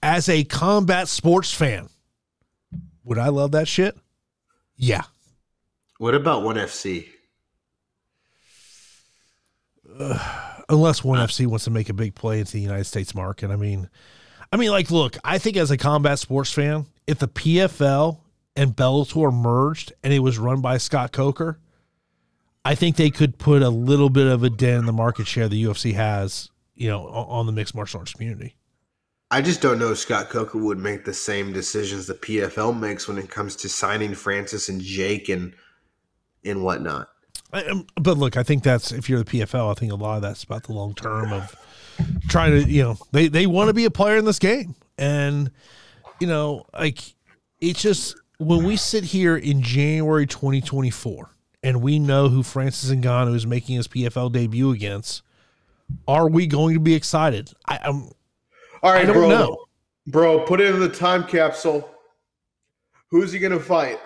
[0.00, 1.88] as a combat sports fan,
[3.02, 3.98] would I love that shit?
[4.76, 5.02] Yeah.
[5.98, 7.08] What about ONE FC?
[9.98, 13.50] Uh, unless ONE FC wants to make a big play into the United States market.
[13.50, 13.90] I mean,
[14.52, 18.20] I mean, like, look, I think as a combat sports fan, if the PFL
[18.58, 21.60] and Bellator merged and it was run by Scott Coker,
[22.64, 25.48] I think they could put a little bit of a dent in the market share
[25.48, 28.56] the UFC has, you know, on the mixed martial arts community.
[29.30, 33.06] I just don't know if Scott Coker would make the same decisions the PFL makes
[33.06, 35.54] when it comes to signing Francis and Jake and
[36.44, 37.08] and whatnot.
[37.52, 40.16] I, um, but look, I think that's if you're the PFL, I think a lot
[40.16, 41.54] of that's about the long term of
[42.28, 45.50] trying to, you know, they they want to be a player in this game, and
[46.20, 47.14] you know, like
[47.60, 51.30] it's just when we sit here in January 2024
[51.62, 55.22] and we know who Francis Ngannou is making his PFL debut against,
[56.06, 57.52] are we going to be excited?
[57.66, 58.10] I, I'm.
[58.82, 59.28] All right, I don't bro.
[59.28, 59.64] Know.
[60.06, 61.88] Bro, put it in the time capsule.
[63.10, 63.98] Who's he going to fight?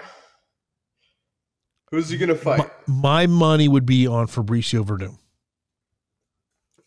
[1.90, 2.70] Who's he going to fight?
[2.86, 5.18] My, my, money would be on Fabricio Werdum.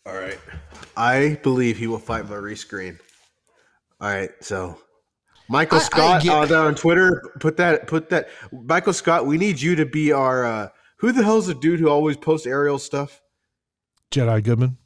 [0.04, 0.38] All right.
[0.96, 2.98] I believe he will fight Maurice Greene.
[4.00, 4.78] All right, so
[5.48, 7.22] Michael Scott I, I get, uh, on Twitter.
[7.40, 7.86] Put that.
[7.86, 8.28] Put that.
[8.52, 9.26] Michael Scott.
[9.26, 10.44] We need you to be our.
[10.44, 13.20] Uh, who the hell's the dude who always posts aerial stuff?
[14.10, 14.78] Jedi Goodman.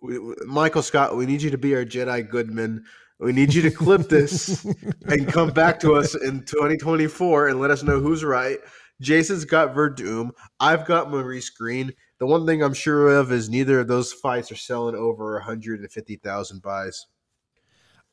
[0.00, 1.16] We, Michael Scott.
[1.16, 2.84] We need you to be our Jedi Goodman.
[3.18, 4.64] We need you to clip this
[5.06, 8.58] and come back to us in 2024 and let us know who's right.
[9.00, 10.30] Jason's got Werdum.
[10.58, 11.92] I've got Maurice Greene.
[12.18, 16.62] The one thing I'm sure of is neither of those fights are selling over 150,000
[16.62, 17.06] buys.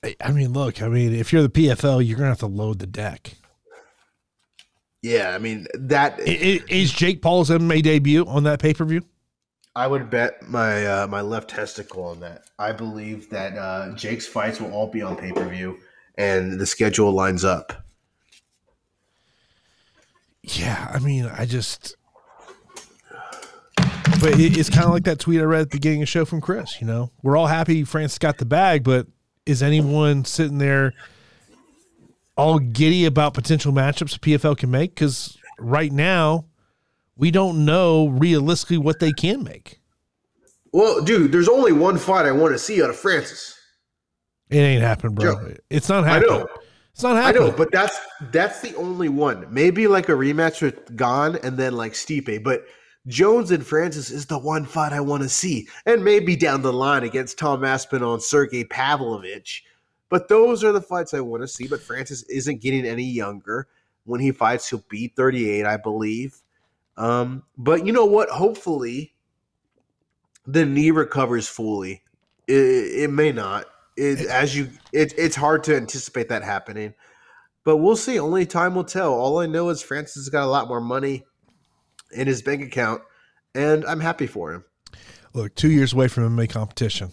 [0.04, 2.88] I mean, look, I mean, if you're the PFL, you're gonna have to load the
[2.88, 3.34] deck.
[5.02, 9.02] Yeah, I mean that is, is Jake Paul's MMA debut on that pay per view.
[9.76, 12.44] I would bet my uh, my left testicle on that.
[12.58, 15.80] I believe that uh, Jake's fights will all be on pay per view,
[16.16, 17.86] and the schedule lines up.
[20.44, 21.96] Yeah, I mean, I just,
[23.78, 26.26] but it's kind of like that tweet I read at the beginning of the show
[26.26, 26.82] from Chris.
[26.82, 29.08] You know, we're all happy France got the bag, but
[29.50, 30.94] is anyone sitting there
[32.38, 34.94] all giddy about potential matchups PFL can make?
[34.94, 36.46] Because right now,
[37.18, 39.80] we don't know realistically what they can make.
[40.72, 43.60] Well, dude, there's only one fight I want to see out of Francis.
[44.50, 45.34] It ain't happening, bro.
[45.34, 46.32] Joe, it's not happening.
[46.32, 46.48] I know.
[46.94, 47.44] It's not happening.
[47.44, 47.98] I know, but that's
[48.32, 49.48] that's the only one.
[49.50, 52.66] Maybe like a rematch with Gane and then like Stipe, but
[53.08, 56.74] Jones and Francis is the one fight I want to see, and maybe down the
[56.74, 59.64] line against Tom Aspinall and Sergey Pavlovich.
[60.10, 61.68] But those are the fights I want to see.
[61.68, 63.68] But Francis isn't getting any younger.
[64.06, 66.42] When he fights, he'll be 38, I believe.
[66.98, 68.30] Um, but you know what?
[68.30, 69.14] Hopefully,
[70.46, 72.04] the knee recovers fully.
[72.48, 72.54] It,
[73.04, 73.66] it may not.
[73.96, 76.94] It, as you, it, it's hard to anticipate that happening,
[77.64, 78.20] but we'll see.
[78.20, 79.14] Only time will tell.
[79.14, 81.26] All I know is Francis has got a lot more money
[82.12, 83.02] in his bank account,
[83.56, 84.64] and I'm happy for him.
[85.34, 87.12] Look, two years away from MMA competition.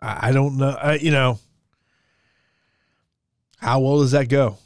[0.00, 0.70] I, I don't know.
[0.80, 1.38] I, you know,
[3.58, 4.58] how well does that go?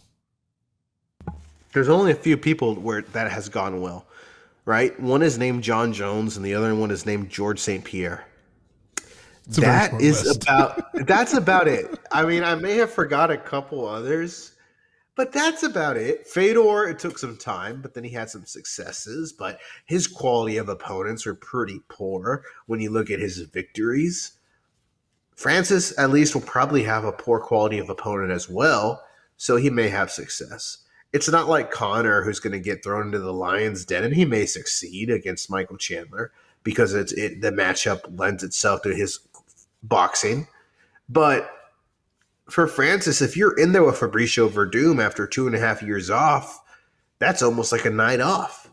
[1.73, 4.07] There's only a few people where that has gone well,
[4.65, 4.99] right?
[5.01, 7.85] One is named Jon Jones, and the other one is named George St.
[7.85, 8.27] Pierre.
[9.47, 10.43] That is list.
[10.43, 11.99] about that's about it.
[12.13, 14.53] I mean, I may have forgot a couple others,
[15.21, 16.27] but that's about it.
[16.27, 19.35] Fedor, it took some time, but then he had some successes.
[19.35, 24.39] But his quality of opponents were pretty poor when you look at his victories.
[25.37, 29.05] Francis, at least, will probably have a poor quality of opponent as well,
[29.37, 30.79] so he may have success.
[31.13, 34.25] It's not like Conor, who's going to get thrown into the lion's den, and he
[34.25, 39.21] may succeed against Michael Chandler because it's it, the matchup lends itself to his
[39.83, 40.49] boxing.
[41.11, 41.60] But
[42.51, 46.11] for Francis, if you're in there with Fabricio Werdum after two and a half years
[46.11, 46.61] off,
[47.19, 48.69] that's almost like a night off.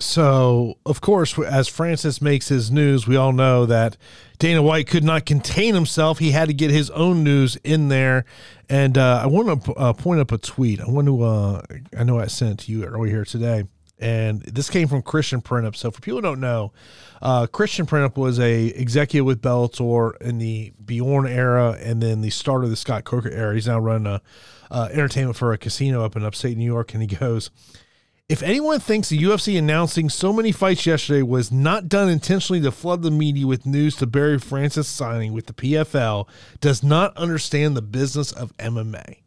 [0.00, 3.96] So, of course, as Francis makes his news, we all know that
[4.38, 6.20] Dana White could not contain himself.
[6.20, 8.24] He had to get his own news in there.
[8.68, 10.80] And uh, I want to uh, point up a tweet.
[10.80, 11.62] I want to, uh,
[11.98, 13.64] I know I sent to you earlier today
[13.98, 15.74] and this came from Christian Printup.
[15.74, 16.72] So for people who don't know,
[17.20, 22.30] uh, Christian Printup was a executive with Bellator in the Bjorn era, and then the
[22.30, 23.54] start of the Scott Coker era.
[23.54, 24.22] He's now running a
[24.70, 27.50] uh, entertainment for a casino up in upstate New York, and he goes.
[28.28, 32.70] If anyone thinks the UFC announcing so many fights yesterday was not done intentionally to
[32.70, 36.28] flood the media with news to Barry Francis signing with the PFL,
[36.60, 39.20] does not understand the business of MMA.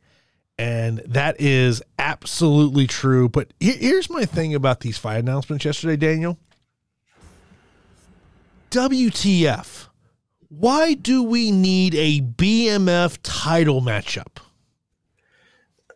[0.61, 3.27] And that is absolutely true.
[3.27, 6.37] But here's my thing about these fight announcements yesterday, Daniel.
[8.69, 9.87] WTF.
[10.49, 14.37] Why do we need a BMF title matchup?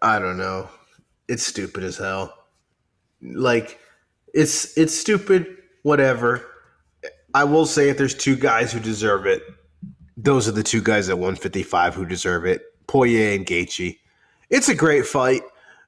[0.01, 0.67] I don't know.
[1.27, 2.33] It's stupid as hell.
[3.21, 3.79] Like
[4.33, 5.45] it's it's stupid,
[5.83, 6.43] whatever.
[7.35, 9.43] I will say if there's two guys who deserve it,
[10.17, 12.63] those are the two guys at 155 who deserve it.
[12.87, 13.99] Poirier and Gaethje.
[14.49, 15.41] It's a great fight,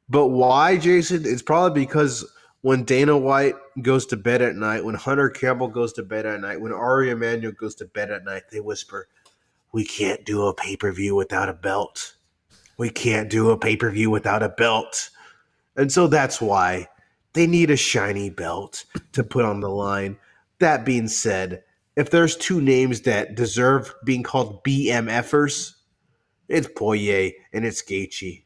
[0.09, 1.23] but why, Jason?
[1.25, 2.25] It's probably because
[2.61, 6.41] when Dana White goes to bed at night, when Hunter Campbell goes to bed at
[6.41, 9.07] night, when Ari Emanuel goes to bed at night, they whisper,
[9.71, 12.15] "We can't do a pay per view without a belt.
[12.77, 15.09] We can't do a pay per view without a belt."
[15.75, 16.87] And so that's why
[17.33, 20.17] they need a shiny belt to put on the line.
[20.59, 21.63] That being said,
[21.95, 25.75] if there's two names that deserve being called BMFers,
[26.47, 28.45] it's Poirier and it's Gaethje.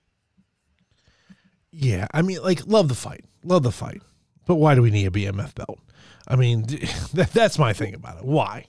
[1.72, 4.02] Yeah, I mean, like, love the fight, love the fight,
[4.46, 5.80] but why do we need a BMF belt?
[6.28, 6.64] I mean,
[7.14, 8.26] that, that's my thing about it.
[8.26, 8.66] Why,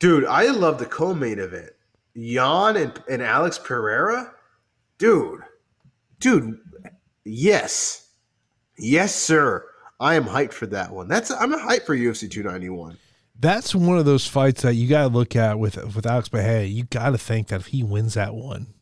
[0.00, 0.24] dude?
[0.24, 1.70] I love the co-main event,
[2.14, 4.32] Yan and, and Alex Pereira,
[4.98, 5.40] dude,
[6.18, 6.58] dude.
[7.24, 8.08] Yes,
[8.76, 9.64] yes, sir.
[10.00, 11.06] I am hyped for that one.
[11.06, 12.98] That's I'm a hype for UFC 291.
[13.38, 16.64] That's one of those fights that you got to look at with with Alex Pereira.
[16.64, 18.74] You got to think that if he wins that one,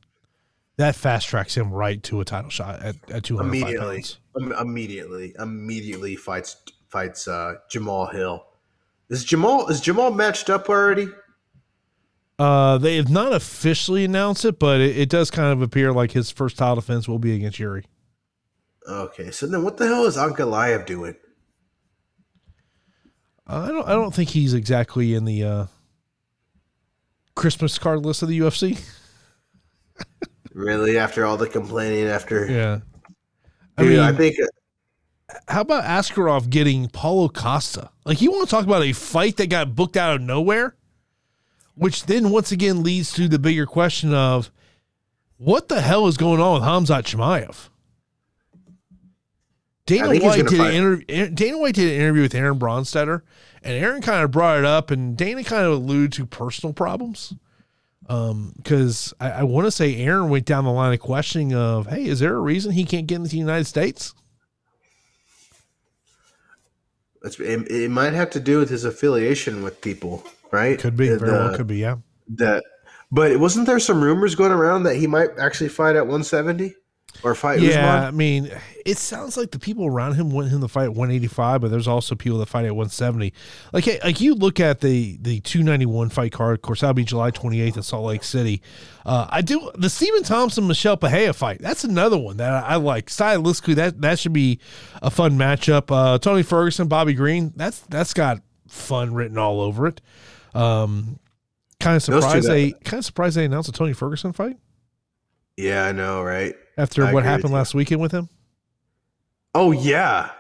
[0.81, 4.05] that fast tracks him right to a title shot at, at 205 immediately.
[4.59, 6.57] Immediately, immediately fights
[6.89, 8.45] fights uh, Jamahal Hill.
[9.09, 11.09] Is Jamal is Jamal matched up already?
[12.39, 16.13] Uh, they have not officially announced it, but it, it, does kind of appear like
[16.13, 17.85] his first title defense will be against Jiri.
[18.89, 21.17] Okay, so then what the hell is Ankalaev doing?
[23.47, 23.87] Uh, I don't.
[23.89, 25.67] I don't think he's exactly in the uh,
[27.35, 28.81] Christmas card list of the UFC.
[30.61, 32.81] Really, after all the complaining, after yeah,
[33.79, 34.37] I Dude, mean, I think.
[34.39, 37.91] Uh, how about Askarov getting Paulo Costa?
[38.05, 40.77] Like, you want to talk about a fight that got booked out of nowhere,
[41.77, 44.51] which then once again leads to the bigger question of
[45.39, 47.71] what the hell is going on with Hamzat Chimaev?
[49.87, 51.31] Dana White did an interview.
[51.31, 53.23] Dana White did an interview with Aaron Bronsteter,
[53.63, 57.33] and Aaron kind of brought it up, and Dana kind of alluded to personal problems.
[58.09, 61.87] Um, because I, I want to say Aaron went down the line of questioning of,
[61.87, 64.15] hey, is there a reason he can't get into the United States?
[67.23, 67.39] It,
[67.71, 70.79] it might have to do with his affiliation with people, right?
[70.79, 71.09] Could be.
[71.09, 71.97] The- Very well could be, yeah.
[72.37, 72.65] That,
[73.13, 76.75] but wasn't there some rumors going around that he might actually fight at 170
[77.23, 78.05] or fight Yeah, Usman?
[78.05, 78.51] I mean,
[78.85, 81.89] it sounds like the people around him want him to fight at 185, but there's
[81.89, 83.33] also people that fight at 170.
[83.73, 86.59] Like, hey, like you look at the the 291 fight card.
[86.59, 88.63] Of course, that'll be July 28th in Salt Lake City.
[89.05, 91.61] Uh, I do the Stephen Thompson Michel Pereira fight.
[91.61, 93.07] That's another one that I, I like.
[93.07, 94.61] Stylistically, that that should be
[95.03, 95.91] a fun matchup.
[95.91, 97.53] Uh, Tony Ferguson, Bobby Green.
[97.57, 100.01] That's that's got fun written all over it.
[100.55, 101.19] Um,
[101.81, 104.57] kind of surprised they kind of surprised they announced a Tony Ferguson fight
[105.57, 106.55] Yeah, I know, right?
[106.77, 108.29] After I what happened last weekend with him.
[109.55, 110.31] Oh yeah.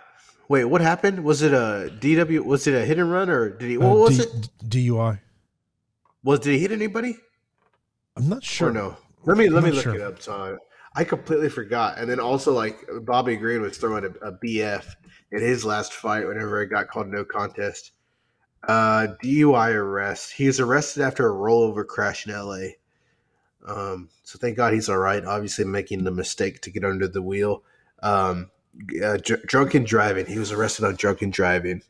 [0.49, 1.22] Wait, what happened?
[1.22, 2.45] Was it a DW?
[2.45, 3.78] Was it a hit and run, or did he?
[3.78, 4.49] What Uh, was D- it?
[4.68, 5.20] DUI.
[6.24, 7.16] Was did he hit anybody?
[8.16, 8.68] I'm not sure.
[8.68, 8.97] Or no?
[9.24, 9.95] Let me let I'm me look sure.
[9.95, 10.20] it up.
[10.20, 10.59] So
[10.95, 11.99] I, I completely forgot.
[11.99, 14.85] And then also like Bobby Green was throwing a, a BF
[15.33, 17.93] in his last fight whenever it got called no contest.
[18.66, 20.33] Uh, DUI arrest.
[20.33, 22.70] He was arrested after a rollover crash in LA.
[23.66, 25.24] Um, so thank God he's all right.
[25.24, 27.62] Obviously making the mistake to get under the wheel.
[28.02, 28.50] Um,
[29.04, 30.26] uh, dr- drunken driving.
[30.26, 31.82] He was arrested on drunken driving.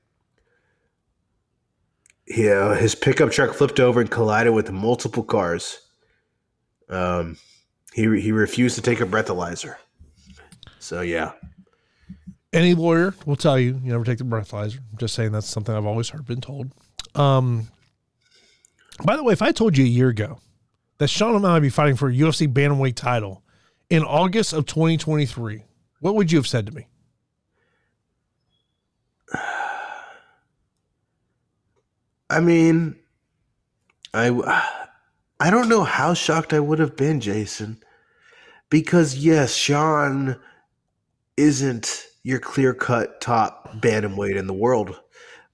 [2.26, 5.80] Yeah, his pickup truck flipped over and collided with multiple cars.
[6.88, 7.36] Um,
[7.92, 9.76] he he refused to take a breathalyzer.
[10.78, 11.32] So yeah,
[12.52, 14.78] Any lawyer will tell you you never take the breathalyzer.
[14.78, 16.72] I'm just saying that's something I've always heard, been told.
[17.14, 17.68] Um,
[19.04, 20.38] by the way, if I told you a year ago
[21.00, 23.42] that Sean O'Malley would be fighting for a UFC bantamweight title
[23.88, 25.64] in August of 2023,
[26.00, 26.86] what would you have said to me?
[32.28, 32.96] I mean,
[34.12, 34.28] I
[35.40, 37.82] I don't know how shocked I would have been, Jason,
[38.68, 40.38] because yes, Sean
[41.38, 45.00] isn't your clear cut top bantamweight in the world,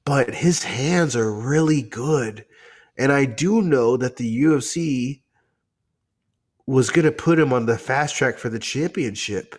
[0.04, 2.44] but his hands are really good,
[2.98, 5.22] and I do know that the UFC
[6.66, 9.56] was going to put him on the fast track for the championship.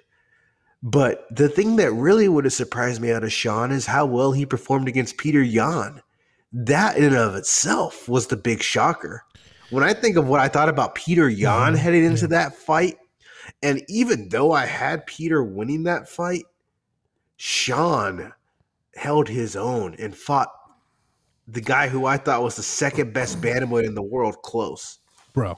[0.84, 4.32] But the thing that really would have surprised me out of Sean is how well
[4.32, 6.02] he performed against Petr Yan.
[6.54, 9.24] That in and of itself was the big shocker.
[9.70, 12.28] When I think of what I thought about Petr Yan Mhm, heading into yeah.
[12.28, 12.98] that fight,
[13.64, 16.46] and even though I had Petr winning that fight,
[17.38, 18.34] Sean
[18.96, 20.52] held his own and fought
[21.48, 25.00] the guy who I thought was the second best bantamweight in the world close.
[25.34, 25.58] Bro,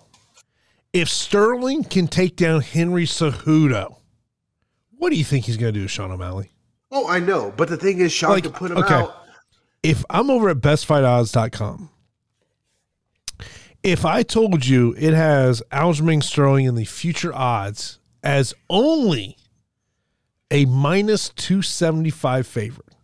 [0.93, 3.97] if Sterling can take down Henry Cejudo,
[4.97, 6.51] what do you think he's going to do to Sean O'Malley?
[6.91, 8.95] Oh, I know, but the thing is, Sean Like, could put him okay.
[8.95, 9.15] out.
[9.83, 11.89] if I'm over at bestfightodds.com,
[13.83, 19.37] if I told you it has Aljamain Sterling in the future odds as only
[20.51, 22.95] a minus 275 favorite,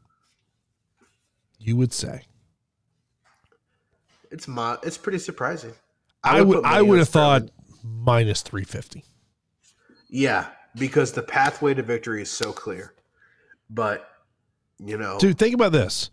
[1.60, 2.24] you would say.
[4.32, 5.74] It's my, it's pretty surprising.
[6.24, 7.44] I would I money on would have thought
[7.86, 9.04] minus 350.
[10.10, 12.94] Yeah, because the pathway to victory is so clear.
[13.70, 14.08] But
[14.80, 16.10] you know, Dude, think about this.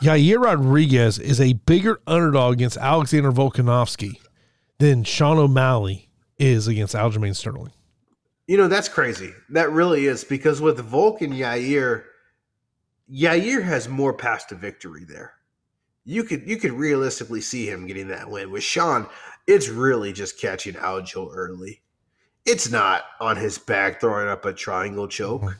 [0.00, 4.20] Yair Rodriguez is a bigger underdog against Alexander Volkanovski
[4.78, 7.72] than Sean O'Malley is against Aljamain Sterling.
[8.46, 9.32] you know that's crazy.
[9.50, 12.04] That really is because with Volk and Yair,
[13.12, 15.34] Yair has more paths to victory there.
[16.04, 18.50] You could you could realistically see him getting that win.
[18.52, 19.08] With Sean,
[19.48, 21.80] it's really just catching Aljo early.
[22.44, 25.42] It's not on his back throwing up a triangle choke.
[25.42, 25.56] Mhm.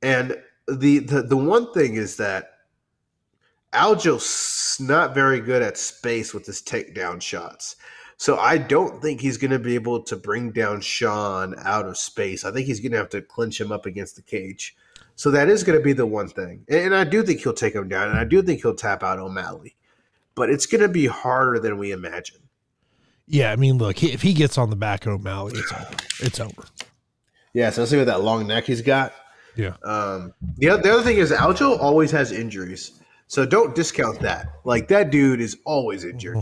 [0.00, 2.52] And the, the the one thing is that
[3.72, 7.76] Aljo's not very good at space with his takedown shots.
[8.16, 11.96] So I don't think he's going to be able to bring down Sean out of
[11.96, 12.44] space.
[12.44, 14.76] I think he's going to have to clinch him up against the cage.
[15.16, 16.64] So that is going to be the one thing.
[16.68, 19.02] And, and I do think he'll take him down, and I do think he'll tap
[19.02, 19.74] out O'Malley.
[20.34, 22.40] But it's going to be harder than we imagine.
[23.32, 25.96] Yeah, I mean, look, he- if he gets on the back of O'Malley, it's over.
[26.20, 26.64] It's over.
[27.54, 29.12] Yeah, especially with that long neck he's got.
[29.56, 29.74] Yeah.
[29.84, 32.92] Um, the, oth- the other thing is Aljo always has injuries.
[33.28, 34.46] So don't discount that.
[34.64, 36.38] Like that dude is always injured.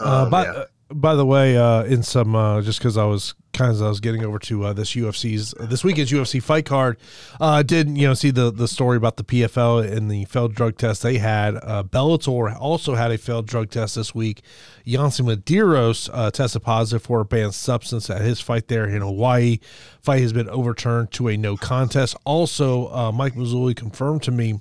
[0.00, 0.64] Uh, Um, by, yeah.
[0.94, 4.00] By the way, uh, in some uh, just because I was kind of I was
[4.00, 6.98] getting over to uh, this UFC's this weekend's UFC fight card,
[7.40, 10.78] uh, did you know see the the story about the PFL and the failed drug
[10.78, 11.56] test they had.
[11.56, 14.42] Uh, Bellator also had a failed drug test this week.
[14.84, 19.58] Yancy Medeiros uh, tested positive for a banned substance at his fight there in Hawaii.
[20.00, 22.16] Fight has been overturned to a no contest.
[22.24, 24.60] Also, uh, Mike Mazzulli confirmed to me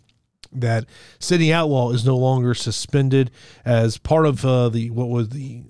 [0.52, 0.86] that
[1.20, 3.32] Sidney Outlaw is no longer suspended
[3.66, 5.64] as part of uh, the what was the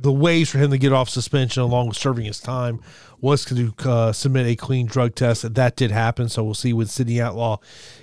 [0.00, 2.80] the ways for him to get off suspension along with serving his time
[3.20, 5.54] was to uh, submit a clean drug test.
[5.54, 7.58] That did happen, so we'll see when Sidney Outlaw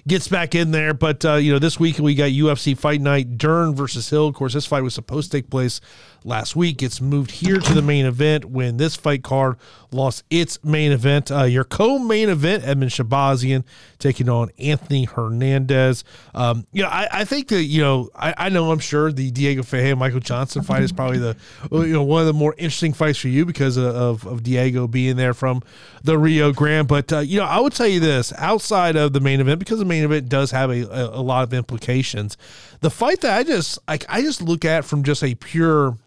[0.08, 0.94] gets back in there.
[0.94, 4.28] But uh, you know, this week we got UFC Fight Night, Dern versus Hill.
[4.28, 5.80] Of course, this fight was supposed to take place
[6.26, 6.84] last week.
[6.84, 9.58] It's moved here to the main event when this fight card
[9.92, 11.32] lost its main event.
[11.32, 13.64] Uh, your co-main event, Edmen Shahbazyan
[14.00, 16.04] taking on Anthony Hernandez.
[16.34, 19.32] Um, you know, I, I, think that you know, I, I, know I'm sure the
[19.32, 21.38] Diego Ferreira Michael Johnson fight is probably the
[21.72, 25.05] you know one of the more interesting fights for you because of, of Diego being
[25.14, 25.64] there from
[26.04, 26.88] the Rio Grande.
[26.88, 29.80] But uh, you know, I would tell you this outside of the main event because
[29.80, 32.38] the main event does have a, a, a lot of implications.
[32.82, 35.98] The fight that I just like, I just look at from just a pure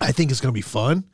[0.00, 1.04] I think it's going to be fun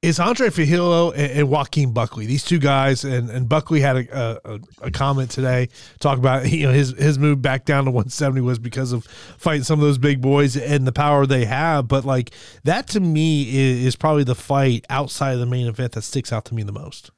[0.00, 2.26] is Andre Fialho and, and, Joaquin Buckley.
[2.26, 5.68] These two guys, and, and Buckley had a, a, a, comment today
[5.98, 9.04] talk about you know his his move back down to 170 was because of
[9.38, 11.88] fighting some of those big boys and the power they have.
[11.88, 12.30] But like
[12.64, 16.32] that to me is, is probably the fight outside of the main event that sticks
[16.32, 17.10] out to me the most.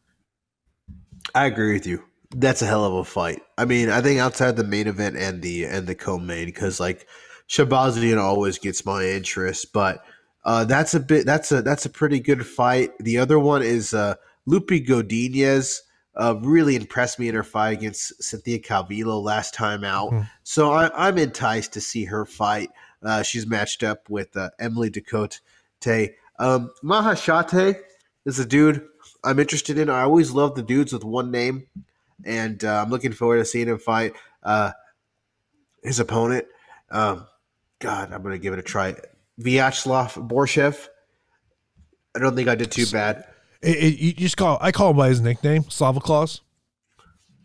[1.34, 2.02] I agree with you.
[2.34, 3.42] That's a hell of a fight.
[3.58, 7.06] I mean, I think outside the main event and the and the co-main, because like
[7.48, 10.02] Shahbazyan always gets my interest, but
[10.44, 11.26] uh, that's a bit.
[11.26, 12.92] That's a that's a pretty good fight.
[12.98, 14.14] The other one is uh,
[14.48, 15.80] Lupi Godinez.
[16.16, 20.10] Uh, really impressed me in her fight against Cynthia Calvillo last time out.
[20.10, 20.24] Mm-hmm.
[20.42, 22.68] So I, am enticed to see her fight.
[23.02, 25.40] Uh, she's matched up with uh, Emily Ducote.
[26.38, 27.76] Um, Maheshate
[28.26, 28.84] is a dude
[29.22, 29.88] I'm interested in.
[29.88, 31.66] I always love the dudes with one name,
[32.24, 34.72] and uh, I'm looking forward to seeing him fight uh,
[35.82, 36.46] his opponent.
[36.90, 37.26] Um,
[37.78, 38.96] God, I'm going to give it a try.
[39.40, 40.88] Vyacheslav Borshchev.
[42.14, 43.24] I don't think I did too bad.
[43.62, 46.40] It, it, you just call I call him by his nickname, Slava Claus.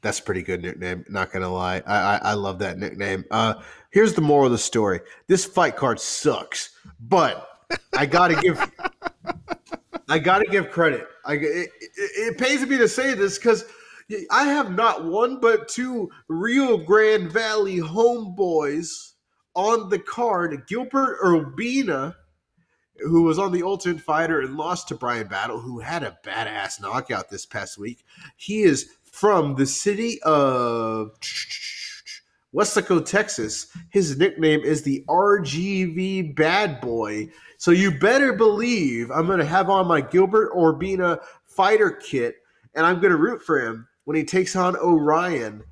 [0.01, 1.03] That's a pretty good nickname.
[1.09, 3.25] Not gonna lie, I I, I love that nickname.
[3.31, 3.55] Uh,
[3.91, 7.47] here's the moral of the story: this fight card sucks, but
[7.97, 8.59] I gotta give
[10.09, 11.07] I gotta give credit.
[11.25, 13.65] I it, it, it pays me to say this because.
[14.29, 19.13] I have not one but two Rio Grande Valley homeboys
[19.56, 22.16] on the card, Gilbert Urbina,
[22.99, 26.82] who was on the Ultimate Fighter and lost to Bryan Battle, who had a badass
[26.82, 28.06] knockout this past week.
[28.38, 31.12] He is from the city of
[32.53, 33.68] Weslaco, Texas.
[33.89, 37.30] His nickname is the RGV Bad Boy.
[37.58, 42.38] So you better believe I'm going to have on my Gilbert Urbina fighter kit,
[42.74, 45.64] and I'm going to root for him when he takes on Orion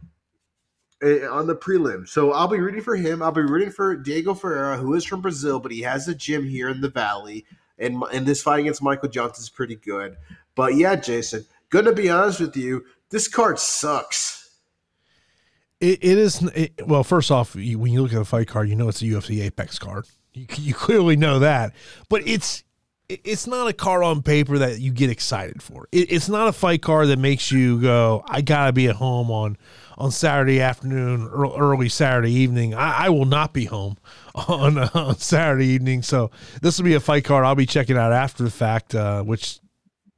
[1.03, 2.07] Eh, on the prelim.
[2.07, 3.21] So I'll be rooting for him.
[3.21, 6.47] I'll be rooting for Diego Ferreira, who is from Brazil, but he has a gym
[6.47, 7.45] here in the Valley.
[7.77, 10.15] And, and this fight against Michael Johnson is pretty good.
[10.55, 14.49] But yeah, Jason, gonna be honest with you, this card sucks.
[15.81, 17.03] it, it is it, well.
[17.03, 19.43] First off, you, when you look at the fight card, you know it's a UFC
[19.43, 20.07] Apex card.
[20.33, 21.73] You, you clearly know that,
[22.07, 22.63] but it's
[23.09, 25.87] it's not a card on paper that you get excited for.
[25.91, 29.29] It, it's not a fight card that makes you go, "I gotta be at home
[29.31, 29.57] on
[29.97, 32.73] on Saturday afternoon, early Saturday evening.
[32.73, 33.97] I, I will not be home
[34.35, 36.31] on, uh, on Saturday evening, so
[36.61, 39.59] this will be a fight card I'll be checking out after the fact, uh, which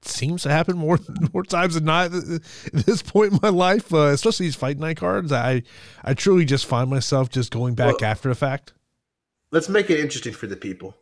[0.07, 0.99] seems to happen more
[1.33, 4.97] more times than not at this point in my life, uh, especially these fight night
[4.97, 5.31] cards.
[5.31, 5.63] I
[6.03, 8.73] I truly just find myself just going back well, after the fact.
[9.51, 10.95] Let's make it interesting for the people.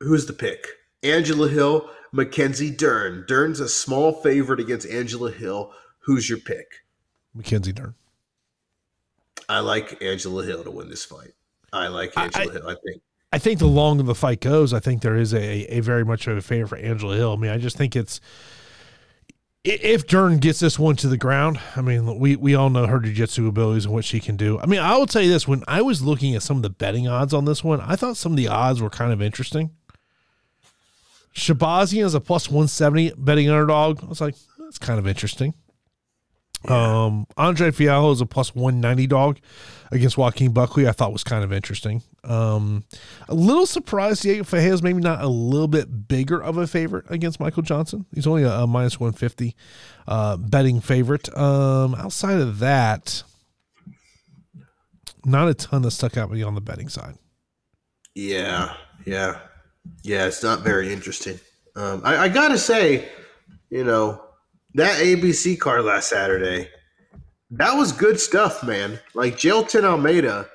[0.00, 0.66] Who's the pick?
[1.02, 3.24] Angela Hill, Mackenzie Dern.
[3.28, 5.72] Dern's a small favorite against Angela Hill.
[6.00, 6.83] Who's your pick?
[7.34, 7.94] Mackenzie Dern.
[9.48, 11.32] I like Angela Hill to win this fight.
[11.72, 12.68] I like Angela I, Hill.
[12.68, 13.02] I think.
[13.32, 16.28] I think the longer the fight goes, I think there is a, a very much
[16.28, 17.32] of a favor for Angela Hill.
[17.32, 18.20] I mean, I just think it's
[19.64, 23.00] if Dern gets this one to the ground, I mean, we, we all know her
[23.00, 24.60] jiu-jitsu abilities and what she can do.
[24.60, 26.70] I mean, I will tell you this: when I was looking at some of the
[26.70, 29.70] betting odds on this one, I thought some of the odds were kind of interesting.
[31.34, 34.04] Shahbazyan is a plus one seventy betting underdog.
[34.04, 35.54] I was like, that's kind of interesting.
[36.68, 37.04] Yeah.
[37.04, 39.38] Um, Andre Fialho is a plus 190 dog
[39.90, 40.88] against Joaquin Buckley.
[40.88, 42.02] I thought was kind of interesting.
[42.24, 42.84] Um,
[43.28, 47.38] a little surprised Diego is maybe not a little bit bigger of a favorite against
[47.38, 48.06] Michael Johnson.
[48.14, 49.54] He's only a, a minus 150
[50.08, 51.34] uh, betting favorite.
[51.36, 53.22] Um, outside of that,
[55.24, 57.16] not a ton that stuck out me on the betting side.
[58.14, 59.40] Yeah, yeah,
[60.02, 60.26] yeah.
[60.26, 61.40] It's not very interesting.
[61.76, 63.08] Um, I, I gotta say,
[63.70, 64.22] you know,
[64.74, 66.68] that ABC card last Saturday,
[67.50, 68.98] that was good stuff, man.
[69.14, 70.48] Like Jailton Almeida,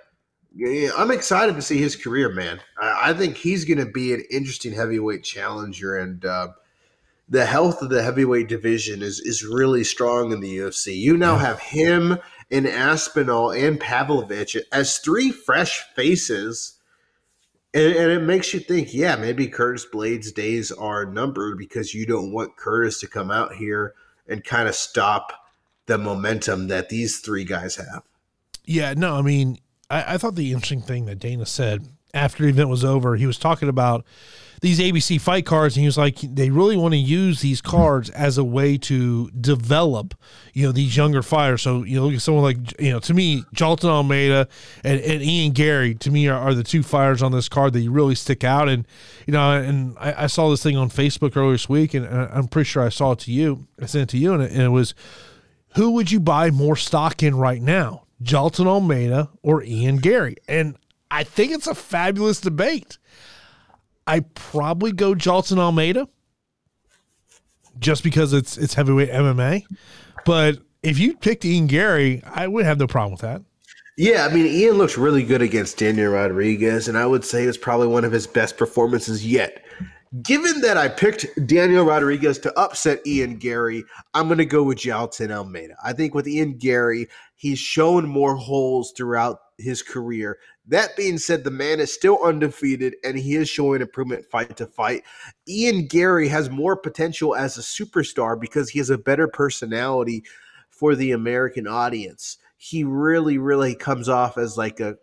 [0.98, 2.60] I'm excited to see his career, man.
[2.82, 6.50] I, I think he's going to be an interesting heavyweight challenger, and uh,
[7.30, 10.98] the health of the heavyweight division is is really strong in the UFC.
[10.98, 12.18] You now have him
[12.52, 16.80] and Aspinall and Pavlovich as three fresh faces
[17.74, 22.06] And, and it makes you think, yeah, maybe Curtis Blaydes' days are numbered because you
[22.06, 23.94] don't want Curtis to come out here
[24.30, 25.34] and kind of stop
[25.88, 28.04] the momentum that these three guys have.
[28.66, 29.58] Yeah, no, I mean,
[29.90, 33.26] I, I thought the interesting thing that Dana said after the event was over, he
[33.26, 34.06] was talking about
[34.62, 38.10] these ABC fight cards, and he was like, they really want to use these cards
[38.10, 40.16] as a way to develop,
[40.54, 41.62] you know, these younger fighters.
[41.62, 44.48] So you know, look at someone like, you know, to me, Jailton Almeida
[44.84, 47.80] and, and Ian Garry, to me, are, are, the two fighters on this card that
[47.80, 48.70] you really stick out.
[48.70, 48.88] And
[49.26, 52.48] you know, and I, I, saw this thing on Facebook earlier this week, and I'm
[52.48, 53.68] pretty sure I saw it to you.
[53.82, 54.94] I sent it to you, and it, and it was,
[55.76, 58.04] who would you buy more stock in right now?
[58.22, 60.36] Jailton Almeida or Ian Garry?
[60.48, 60.76] And
[61.10, 62.99] I think it's a fabulous debate.
[64.10, 66.10] I probably go Jailton Almeida
[67.78, 69.66] just because it's it's heavyweight MMA.
[70.26, 73.44] But if you picked Ian Garry, I would have no problem with that.
[73.98, 77.58] Yeah, I mean, Ian looks really good against Daniel Rodriguez, and I would say it's
[77.58, 79.64] probably one of his best performances yet.
[80.24, 83.84] Given that I picked Daniel Rodriguez to upset Ian Garry,
[84.16, 85.76] I'm going to go with Jailton Almeida.
[85.84, 90.40] I think with Ian Garry, he's shown more holes throughout his career
[90.70, 94.68] that being said, the man is still undefeated and he is showing improvement fight to
[94.68, 95.04] fight.
[95.48, 100.24] Ian Garry has more potential as a superstar because he has a better personality
[100.70, 102.38] for the American audience.
[102.58, 104.98] He really, really comes off as like a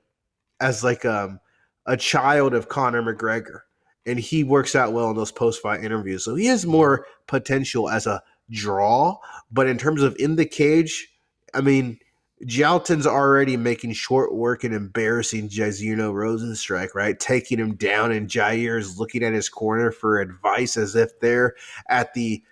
[0.61, 1.41] as like um
[1.85, 3.61] a child of Conor McGregor.
[4.07, 6.25] And he works out well in those post fight interviews.
[6.25, 9.19] So he has more potential as a draw.
[9.51, 11.09] But in terms of in the cage,
[11.55, 11.99] I mean,
[12.45, 17.19] Jailton's already making short work and embarrassing Jairzinho Rozenstruik, right?
[17.19, 21.55] Taking him down, and Jair is looking at his corner for advice as if they're
[21.89, 22.43] at the,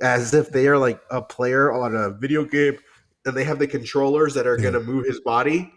[0.00, 2.78] as if they are like a player on a video game,
[3.24, 5.72] and they have the controllers that are going to move his body.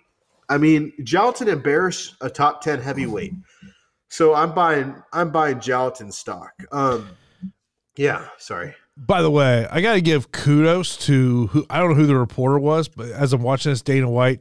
[0.48, 3.34] I mean, Jailton embarrassed a top ten heavyweight,
[4.10, 6.52] so I'm buying, I'm buying Jailton stock.
[6.72, 7.10] Um,
[7.98, 8.76] yeah, sorry.
[8.98, 12.16] By the way, I got to give kudos to who I don't know who the
[12.16, 14.40] reporter was, but as I'm watching this Dana White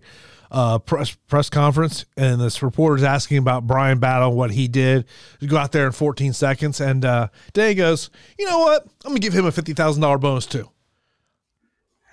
[0.51, 5.07] uh, press press conference, and this reporter's asking about Bryan Battle, what he did
[5.41, 8.85] to go out there in 14 seconds, and uh, Dana goes, "You know what?
[9.05, 10.71] I'm gonna give him a fifty thousand dollar bonus too."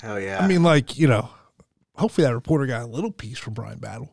[0.01, 0.43] Hell yeah!
[0.43, 1.29] I mean, like you know,
[1.95, 4.11] hopefully that reporter got a little piece from Bryan Battle.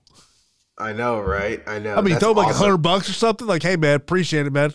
[0.76, 1.62] I know, right?
[1.66, 1.96] I know.
[1.96, 3.46] I mean, throw him like a hundred bucks or something.
[3.46, 4.74] Like, hey man, appreciate it, man.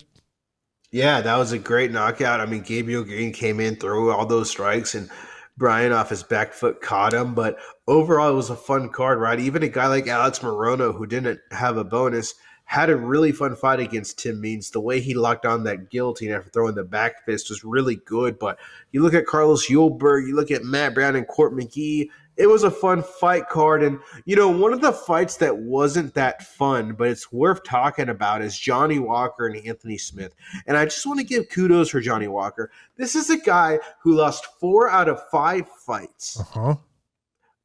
[0.94, 2.40] Yeah, that was a great knockout.
[2.40, 5.10] I mean, Gabriel Green came in, threw all those strikes, and
[5.58, 7.34] Bryan off his back foot caught him.
[7.34, 9.40] But overall, it was a fun card, right?
[9.40, 12.36] Even a guy like Alex Morono, who didn't have a bonus,
[12.66, 14.70] had a really fun fight against Tim Means.
[14.70, 18.38] The way he locked on that guillotine after throwing the back fist was really good.
[18.38, 18.60] But
[18.92, 22.64] you look at Carlos Ulberg, you look at Matt Brown and Court McGee, it was
[22.64, 23.84] a fun fight card.
[23.84, 28.10] And, you know, one of the fights that wasn't that fun, but it's worth talking
[28.10, 30.34] about is Johnny Walker and Anthony Smith.
[30.66, 32.72] And I just want to give kudos for Johnny Walker.
[32.98, 36.40] This is a guy who lost four out of five fights.
[36.40, 36.76] Uh-huh.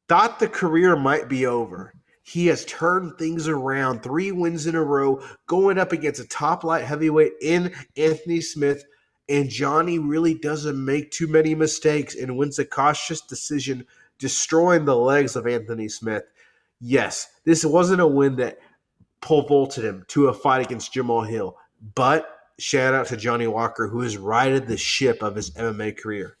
[0.07, 1.93] Thought the career might be over.
[2.23, 6.63] He has turned things around, three wins in a row, going up against a top
[6.63, 8.83] light heavyweight in Anthony Smith.
[9.27, 13.85] And Johnny really doesn't make too many mistakes and wins a cautious decision
[14.19, 16.23] destroying the legs of Anthony Smith.
[16.79, 18.59] Yes, this wasn't a win that
[19.21, 21.57] pole vaulted him to a fight against Jamal Hill,
[21.95, 26.37] but shout out to Johnny Walker, who has righted the ship of his MMA career.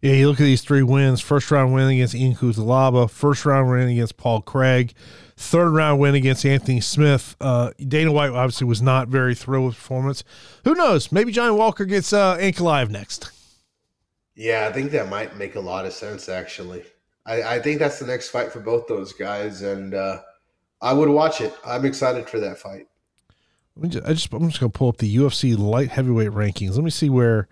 [0.00, 3.68] Yeah, you look at these three wins: first round win against Ian Cutelaba, first round
[3.68, 4.94] win against Paul Craig,
[5.36, 7.36] third round win against Anthony Smith.
[7.40, 10.22] Uh, Dana White obviously was not very thrilled with performance.
[10.64, 11.10] Who knows?
[11.10, 13.32] Maybe Johnny Walker gets uh, Ankalaev next.
[14.36, 16.84] Yeah, I think that might make a lot of sense, actually.
[17.28, 20.20] I, I think that's the next fight for both those guys, and uh,
[20.80, 21.54] I would watch it.
[21.64, 22.86] I'm excited for that fight.
[23.86, 26.74] Just, I just I'm just gonna pull up the UFC light heavyweight rankings.
[26.74, 27.46] Let me see where.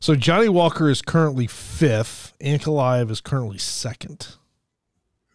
[0.00, 2.34] So Johnny Walker is currently fifth.
[2.40, 4.36] Ankalaev is currently second.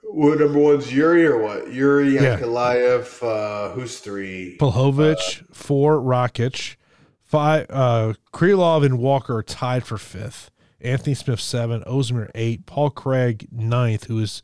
[0.03, 1.65] What number one's Jiri or what?
[1.67, 3.21] Jiri Ankalaev.
[3.21, 3.27] Yeah.
[3.27, 4.57] Uh, who's three?
[4.59, 5.97] Blachowicz, uh, four.
[5.97, 6.75] Rakic,
[7.23, 7.65] five.
[7.69, 10.51] Uh, Krylov and Walker are tied for fifth.
[10.81, 14.41] Anthony Smith seven, Ozdemir eight, Paul Craig ninth, who is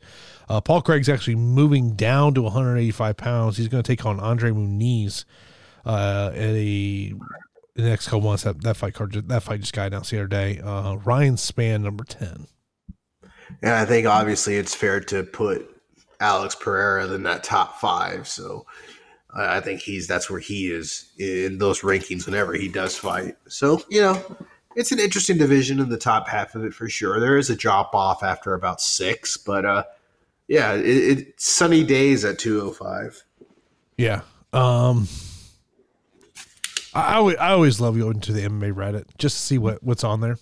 [0.48, 3.56] uh, Paul Craig's actually moving down to 185 pounds.
[3.56, 5.24] He's going to take on Andre Muniz
[5.84, 7.14] uh, at a
[7.74, 8.44] the next couple months.
[8.44, 10.60] That, that fight card, that fight just got announced the other day.
[10.60, 12.46] Uh, Ryan Spann number ten.
[13.62, 15.68] And I think obviously it's fair to put
[16.20, 18.26] Alex Pereira in that top five.
[18.28, 18.66] So
[19.34, 23.36] I think he's that's where he is in those rankings whenever he does fight.
[23.48, 24.36] So you know
[24.76, 27.18] it's an interesting division in the top half of it for sure.
[27.18, 29.84] There is a drop off after about six, but uh,
[30.46, 33.24] yeah, it, it's sunny days at two oh five.
[33.96, 34.20] Yeah.
[34.52, 35.08] Um,
[36.94, 39.82] I, I always, I always love going to the MMA Reddit just to see what,
[39.82, 40.38] what's on there.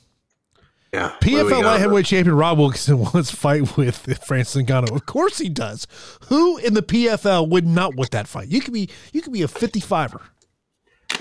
[0.92, 1.10] Yeah.
[1.10, 4.92] what do we PFL light heavyweight champion Rob Wilkinson wants fight with Francis Ngannou.
[4.94, 5.88] Of course he does.
[6.28, 8.48] Who in the PFL would not want that fight?
[8.48, 10.20] You could be you could be a 55er.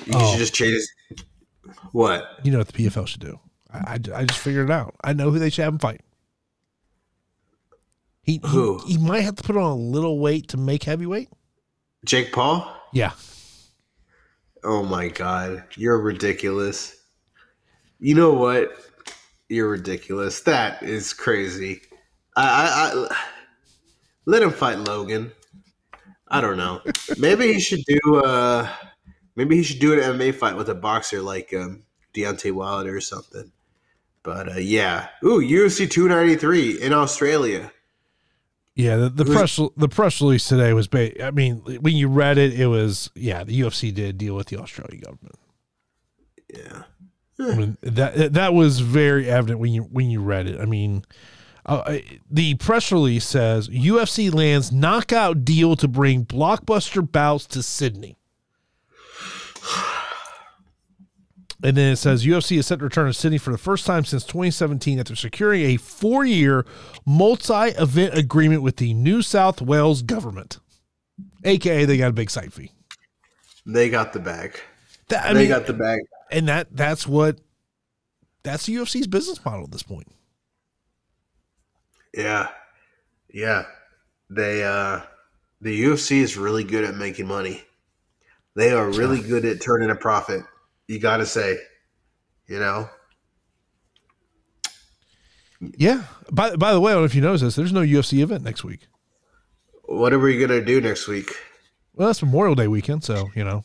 [0.05, 0.31] You Oh.
[0.31, 0.75] should just change.
[1.91, 2.39] What?
[2.43, 3.39] You know what the PFL should do.
[3.71, 4.95] I, I, I just figured it out.
[5.03, 6.01] I know who they should have him fight.
[8.23, 11.27] He, he he might have to put on a little weight to make heavyweight.
[12.05, 12.73] Jake Paul?
[12.93, 13.11] Yeah.
[14.63, 16.95] Oh my god, you're ridiculous.
[17.99, 18.71] You know what?
[19.49, 20.39] You're ridiculous.
[20.41, 21.81] That is crazy.
[22.37, 23.17] I, I, I
[24.25, 25.31] let him fight Logan.
[26.29, 26.81] I don't know.
[27.17, 28.23] Maybe he should do.
[28.23, 28.69] uh
[29.35, 33.01] Maybe he should do an MMA fight with a boxer like um, Deontay Wilder or
[33.01, 33.51] something.
[34.21, 37.71] But uh, yeah, ooh, UFC 293 in Australia.
[38.75, 40.87] Yeah, the, the Who's- press the press release today was.
[40.87, 43.43] Ba- I mean, when you read it, it was yeah.
[43.43, 45.35] The UFC did deal with the Australian government.
[46.53, 46.83] Yeah,
[47.39, 50.59] I mean, that that was very evident when you when you read it.
[50.59, 51.03] I mean,
[51.65, 51.97] uh,
[52.31, 58.17] the press release says UFC lands knockout deal to bring blockbuster bouts to Sydney.
[61.63, 64.03] And then it says UFC is set to return to Sydney for the first time
[64.03, 66.65] since 2017 after securing a four year
[67.05, 70.59] multi event agreement with the New South Wales government.
[71.45, 72.71] AKA, they got a big site fee.
[73.65, 74.59] they got the bag.
[75.07, 76.01] That, they mean, got the bag.
[76.31, 77.39] and that that's what
[78.43, 80.07] that's the UFC's business model at this point.
[82.13, 82.49] Yeah.
[83.33, 83.65] Yeah.
[84.29, 85.01] They uh
[85.61, 87.61] the UFC is really good at making money.
[88.55, 90.43] They are really good at turning a profit.
[90.87, 91.57] You got to say.
[92.47, 92.89] You know.
[95.77, 96.03] Yeah.
[96.31, 97.55] By by the way, I don't know if you noticed this.
[97.55, 98.87] There's no UFC event next week.
[99.83, 101.29] What are we going to do next week?
[101.93, 103.63] Well, that's Memorial Day weekend, so you know,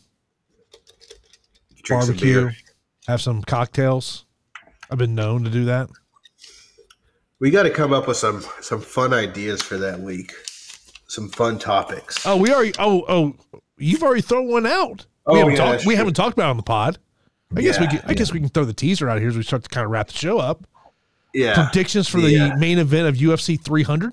[1.83, 2.57] Drink barbecue, beer.
[3.07, 4.27] have some cocktails.
[4.91, 5.89] I've been known to do that.
[7.41, 10.33] We got to come up with some some fun ideas for that week.
[11.07, 12.27] Some fun topics.
[12.27, 12.73] Oh, we already.
[12.79, 15.07] Oh, oh, you've already thrown one out.
[15.27, 15.87] Oh, we haven't yeah, talked.
[15.87, 16.99] We haven't talked about it on the pod.
[17.57, 17.87] I guess we.
[17.87, 19.85] Can, I guess we can throw the teaser out here as we start to kind
[19.85, 20.67] of wrap the show up.
[21.33, 21.55] yeah.
[21.69, 22.55] Predictions for the Yeah.
[22.57, 24.13] main event of UFC 300.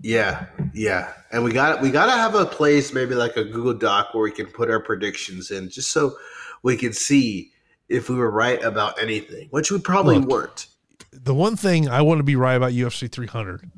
[0.00, 3.74] Yeah, yeah, and we got we got to have a place, maybe like a Google
[3.74, 6.16] Doc, where we can put our predictions in, just so
[6.62, 7.50] we can see
[7.88, 10.28] if we were right about anything, which we probably Look.
[10.30, 10.66] weren't.
[11.12, 13.70] the one thing I want to be right about UFC 300,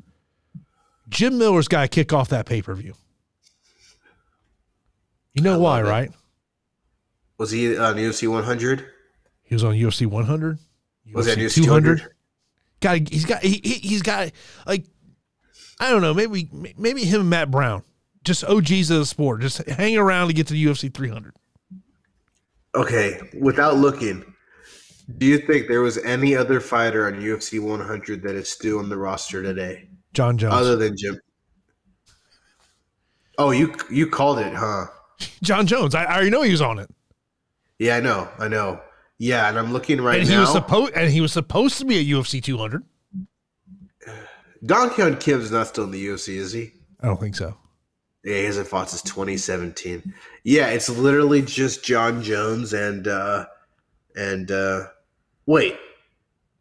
[1.09, 2.93] Jim Miller's got to kick off that pay per view.
[5.33, 5.83] You know why, it.
[5.83, 6.11] right?
[7.37, 8.85] Was he on UFC 100?
[9.43, 10.57] He was on UFC 100,
[11.13, 12.01] Was that UFC 200?
[12.81, 14.31] Got he's got he, he- he's got
[14.65, 14.85] like
[15.79, 17.83] I don't know maybe maybe him and Matt Brown
[18.23, 21.33] just OGs of the sport just hang around to get to the UFC 300.
[22.75, 24.25] Okay, without looking,
[25.17, 28.89] do you think there was any other fighter on UFC 100 that is still on
[28.89, 31.17] the roster today, Jon Jones, other than Jim?
[33.37, 34.85] Oh, you you called it, huh?
[35.43, 35.95] Jon Jones.
[35.95, 36.89] I, I already know he was on it,
[37.79, 38.81] Yeah, I know, I know.
[39.17, 40.41] Yeah, and I'm looking right and he now.
[40.41, 42.83] was supposed and he was supposed to be at UFC 200.
[44.65, 46.71] Don Hyun Kim's not still in the UFC, is he?
[47.01, 47.57] I don't think so.
[48.23, 50.13] Yeah, he hasn't fought since 2017.
[50.43, 53.45] Yeah, it's literally just Jon Jones and uh
[54.15, 54.87] and uh
[55.45, 55.77] wait.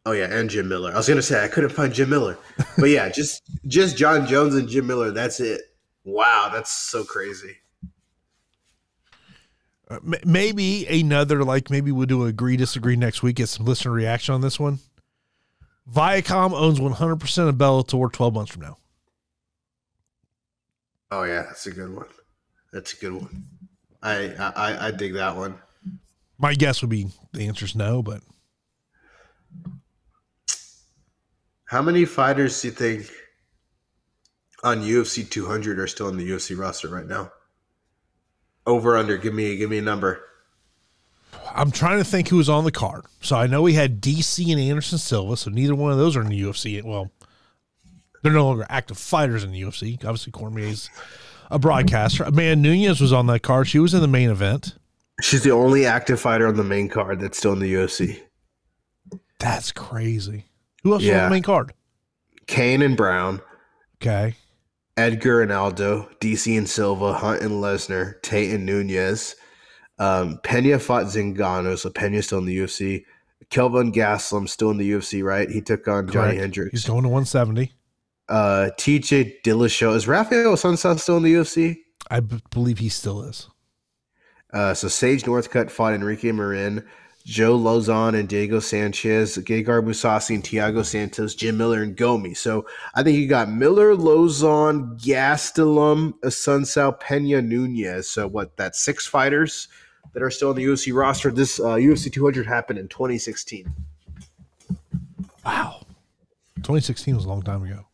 [0.06, 0.92] Oh yeah, and Jim Miller.
[0.92, 2.36] I was gonna say I couldn't find Jim Miller.
[2.76, 5.10] But yeah, just just Jon Jones and Jim Miller.
[5.10, 5.62] That's it.
[6.04, 7.56] Wow, that's so crazy.
[9.91, 13.37] Uh, m- maybe another like maybe we'll do a agree disagree next week.
[13.37, 14.78] Get some listener reaction on this one.
[15.93, 18.78] Viacom owns 100 percent of Bellator 12 months from now.
[21.11, 22.09] Oh yeah, that's a good one.
[22.72, 23.45] That's a good one.
[24.03, 25.57] I I, I dig that one.
[26.39, 28.22] My guess would be the answer's no, but
[31.66, 33.11] How many fighters do you think
[34.62, 37.32] on UFC 200 are still in the UFC roster right now?
[38.66, 39.16] Over under.
[39.16, 40.20] Give me give me a number.
[41.54, 43.04] I'm trying to think who was on the card.
[43.20, 45.36] So I know we had DC and Anderson Silva.
[45.36, 46.82] So neither one of those are in the UFC.
[46.82, 47.10] Well,
[48.22, 49.96] they're no longer active fighters in the UFC.
[49.96, 50.90] Obviously, Cormier's
[51.50, 52.24] a broadcaster.
[52.24, 53.68] Amanda Nunes was on that card.
[53.68, 54.76] She was in the main event.
[55.20, 58.20] She's the only active fighter on the main card that's still in the UFC.
[59.38, 60.46] That's crazy.
[60.82, 61.72] Who else was on the main card?
[62.46, 63.40] Cain and Browne,
[63.96, 64.34] Okay.
[64.97, 69.34] Edgar and Aldo, DC and Silva, Hunt and Lesnar, Tate and Nunes.
[69.99, 73.05] Um, Pena fought Zingano, so Pena's still in the UFC.
[73.51, 75.49] Kelvin Gastelum still in the UFC, right?
[75.51, 76.40] He took on Johnny Correct.
[76.40, 76.70] Hendricks.
[76.72, 77.72] He's going to 170.
[78.28, 79.95] uh, TJ Dillashaw.
[79.95, 81.76] Is Rafael Assunção still in the UFC?
[82.11, 83.49] I b- believe he still is.
[84.53, 86.84] Uh, so Sage Northcutt fought Enrique Marin,
[87.24, 92.36] Joe Lauzon and Diego Sanchez, Gegard Mousasi and Thiago Santos, Jim Miller and Gomi.
[92.36, 98.10] So I think you got Miller, Lauzon, Gastelum, Assunção, Pena, Nunes.
[98.10, 98.54] So what?
[98.58, 99.68] That's six fighters
[100.12, 101.30] that are still on the UFC roster.
[101.30, 103.72] This uh, UFC 200 happened in 2016.
[105.46, 105.80] Wow.
[106.56, 107.86] 2016 was a long time ago.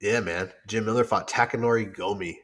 [0.00, 0.50] Yeah, man.
[0.66, 2.38] Jim Miller fought Takanori Gomi.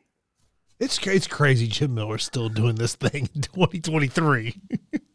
[0.78, 1.66] It's it's crazy.
[1.66, 4.60] Jim Miller's still doing this thing in 2023.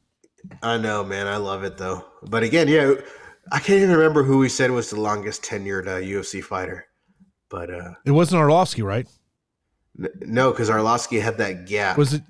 [0.61, 1.27] I know, man.
[1.27, 2.05] I love it though.
[2.23, 2.93] But again, yeah,
[3.51, 6.87] I can't even remember who we said was the longest tenured uh, UFC fighter.
[7.49, 9.07] But uh it wasn't Arlovsky, right?
[9.99, 11.97] N- no, because Arlovsky had that gap.
[11.97, 12.23] Was it?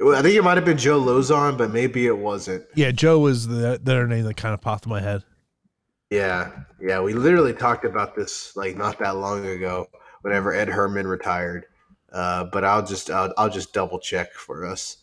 [0.00, 2.64] I think it might have been Joe Lauzon, but maybe it wasn't.
[2.74, 5.24] Yeah, Joe was the, the other name that kind of popped in my head.
[6.10, 7.00] Yeah, yeah.
[7.00, 9.88] We literally talked about this like not that long ago.
[10.20, 11.66] Whenever Ed Herman retired,
[12.12, 14.98] uh, but I'll just I'll, I'll just double check for us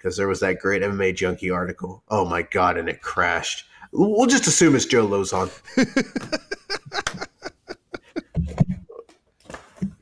[0.00, 2.02] because there was that great MMA Junkie article.
[2.08, 3.66] Oh my god, and it crashed.
[3.92, 5.50] We'll just assume it's Joe Lauzon.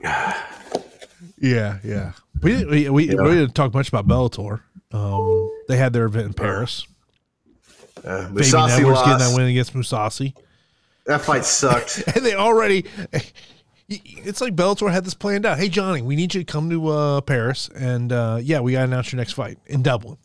[1.41, 2.13] yeah, yeah.
[2.43, 3.23] We we we, yeah.
[3.23, 4.61] we didn't talk much about Bellator.
[4.93, 6.87] Um, they had their event in Paris.
[8.05, 10.35] Uh, Mousasi Edwards getting that win against Mousasi.
[11.07, 12.05] That fight sucked.
[12.15, 12.87] and they already
[13.89, 15.59] it's like Bellator had this planned out.
[15.59, 18.81] Hey Johnny, we need you to come to uh, Paris, and uh, yeah, we got
[18.81, 20.19] to announce your next fight in Dublin.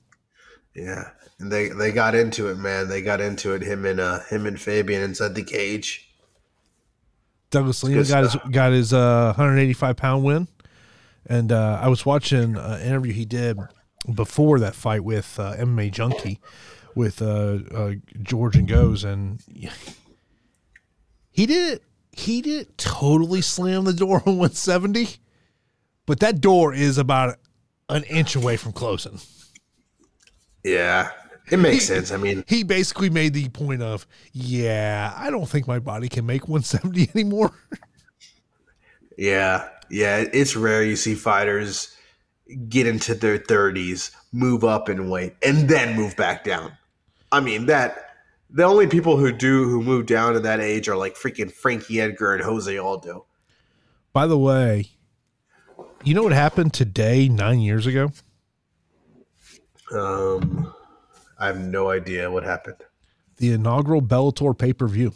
[0.76, 2.90] Yeah, and they they got into it, man.
[2.90, 3.62] They got into it.
[3.62, 6.10] Him and uh, him and Fabian inside the cage.
[7.52, 10.48] Douglas Lima got his got his uh, 185 pound win,
[11.26, 13.60] and uh, I was watching an interview he did
[14.14, 16.42] before that fight with uh, MMA Junkie
[16.96, 19.42] with uh, uh, George and Goes, and
[21.32, 21.84] he did it
[22.14, 25.18] he didn't totally slam the door on 170,
[26.06, 27.38] but that door is about
[27.90, 29.20] an inch away from closing.
[30.64, 31.10] Yeah,
[31.52, 32.12] it makes he, sense.
[32.12, 36.26] I mean, he basically made the point of, yeah, I don't think my body can
[36.26, 37.52] make 170 anymore.
[39.18, 41.96] yeah, yeah, it's rare you see fighters
[42.70, 46.72] get into their 30s, move up in weight, and then move back down.
[47.32, 48.13] I mean, that
[48.54, 52.00] the only people who do who move down to that age are like freaking Frankie
[52.00, 53.26] Edgar and Jose Aldo.
[54.14, 54.92] By the way,
[56.04, 58.12] you know what happened today nine years ago?
[59.92, 60.74] Um,
[61.40, 62.78] I have no idea what happened.
[63.38, 65.14] The inaugural Bellator pay per view.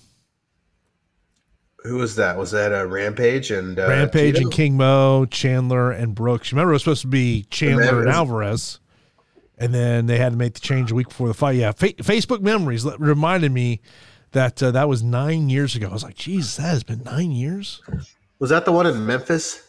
[1.83, 2.37] Who was that?
[2.37, 4.47] Was that a uh, Rampage and uh, Rampage Tito?
[4.47, 6.51] and King Mo, Chandler and Brooks?
[6.51, 8.79] Remember, it was supposed to be Chandler and, and Alvarez
[9.57, 11.55] and then they had to make the change a week before the fight.
[11.55, 13.81] Yeah, Fa- Facebook memories reminded me
[14.31, 15.87] that uh, that was nine years ago.
[15.89, 17.81] I was like, Jesus, that has been nine years.
[18.39, 19.63] Was that the one in Memphis?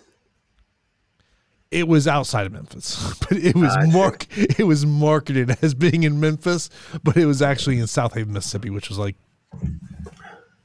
[1.71, 4.27] It was outside of Memphis, but it was mark.
[4.37, 6.71] It was marketed as being in Memphis,
[7.03, 9.17] but it was actually in Southaven, Mississippi, which was like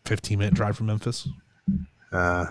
[0.05, 1.28] fifteen minute drive from Memphis.
[2.11, 2.45] Uh,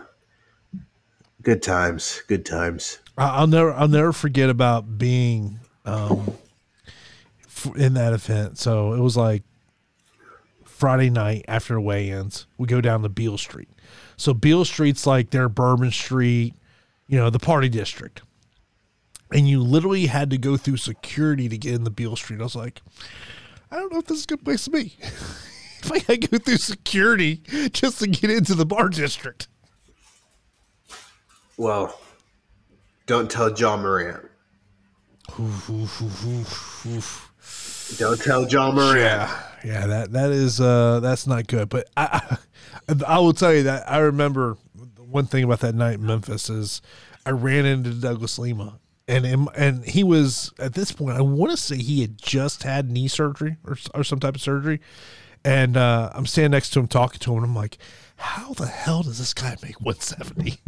[1.43, 2.99] good times, good times.
[3.17, 6.37] I'll never, I'll never forget about being um,
[7.77, 8.59] in that event.
[8.59, 9.43] So it was like
[10.65, 13.69] Friday night after weigh-ins, we go down to Beale Street.
[14.17, 16.55] So Beale Street's like their Bourbon Street,
[17.07, 18.23] you know, the party district.
[19.33, 22.41] And you literally had to go through security to get in the Beale Street.
[22.41, 22.83] I was like,
[23.71, 24.97] I don't know if this is a good place to be.
[25.83, 27.43] if I gotta go through security
[27.73, 29.49] just to get into the bar district.
[31.57, 31.99] Well,
[33.07, 34.29] don't tell Ja Morant.
[35.39, 36.27] Oof, oof,
[36.87, 37.32] oof,
[37.99, 38.99] don't tell Ja Morant.
[38.99, 41.69] Yeah, yeah, that that is uh that's not good.
[41.69, 42.39] But I,
[42.89, 44.57] I, I will tell you that I remember
[44.99, 46.83] one thing about that night in Memphis is
[47.27, 48.79] I ran into Douglas Lima
[49.09, 52.91] and and he was at this point I want to say he had just had
[52.91, 54.81] knee surgery or or some type of surgery,
[55.45, 57.39] and uh, I'm standing next to him talking to him.
[57.39, 57.79] and I'm like,
[58.17, 60.59] how the hell does this guy make 170?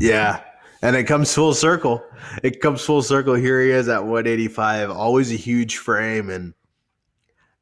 [0.00, 0.42] Yeah,
[0.86, 2.00] and it comes full circle.
[2.44, 3.34] It comes full circle.
[3.34, 6.54] Here he is at 185, always a huge frame, and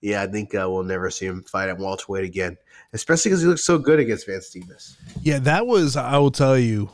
[0.02, 2.58] yeah, I think uh, we'll never see him fight at welterweight again,
[2.92, 4.98] especially because he looks so good against Van Demas.
[5.22, 5.96] Yeah, that was.
[5.96, 6.90] I will tell you,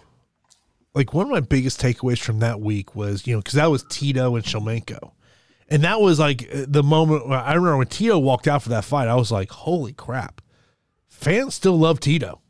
[0.94, 3.82] like one of my biggest takeaways from that week was you know because that was
[3.90, 5.10] Tito and Shlemenko.
[5.68, 9.08] And that was like the moment I remember when Tito walked out for that fight,
[9.08, 10.40] I was like, holy crap.
[11.08, 12.40] Fans still love Tito.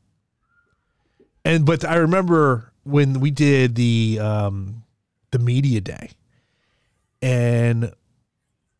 [1.46, 4.84] And but I remember when we did the um
[5.30, 6.10] the media day
[7.22, 7.92] and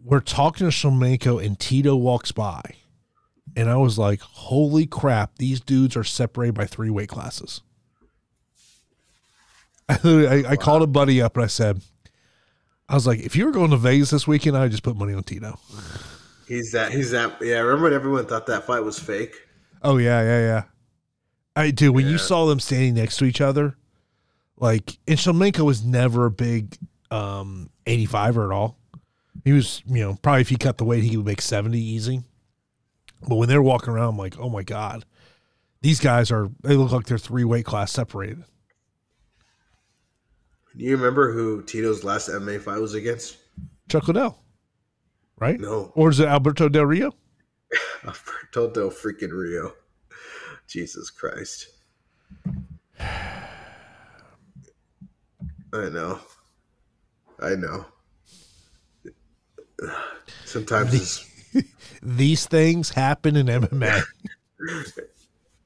[0.03, 2.63] we're talking to Shlemenko and Tito walks by
[3.57, 7.63] and I was like, holy crap, these dudes are separated by three weight classes.
[9.89, 11.83] I, I, I called a buddy up and I said,
[12.89, 15.15] I was like, if you were going to Vegas this weekend, I'd just put money
[15.15, 15.59] on Tito.
[16.49, 16.93] He's that.
[16.93, 17.41] He's that.
[17.41, 17.59] Yeah.
[17.59, 19.35] Remember when everyone thought that fight was fake?
[19.83, 20.63] Oh yeah, yeah, yeah.
[21.55, 21.93] I do.
[21.93, 23.77] When you saw them standing next to each other,
[24.61, 26.77] like, and Shlemenko was never a big
[27.11, 28.79] um 85er at all.
[29.45, 32.23] He was, you know, probably if he cut the weight, he would make 70 easy.
[33.27, 35.05] But when they're walking around, I'm like, oh my God,
[35.83, 38.45] these guys are, they look like they're three weight class separated.
[40.77, 43.39] Do you remember who Tito's last MMA fight was against?
[43.89, 44.39] Chuck Liddell,
[45.39, 45.59] right?
[45.59, 47.13] No, Or is it Alberto Del Rio?
[48.05, 49.75] Alberto Del freaking Rio.
[50.69, 51.69] Jesus Christ.
[55.73, 56.19] I know.
[57.41, 57.87] I know.
[60.45, 61.65] Sometimes it's
[62.03, 64.03] These things happen in MMA.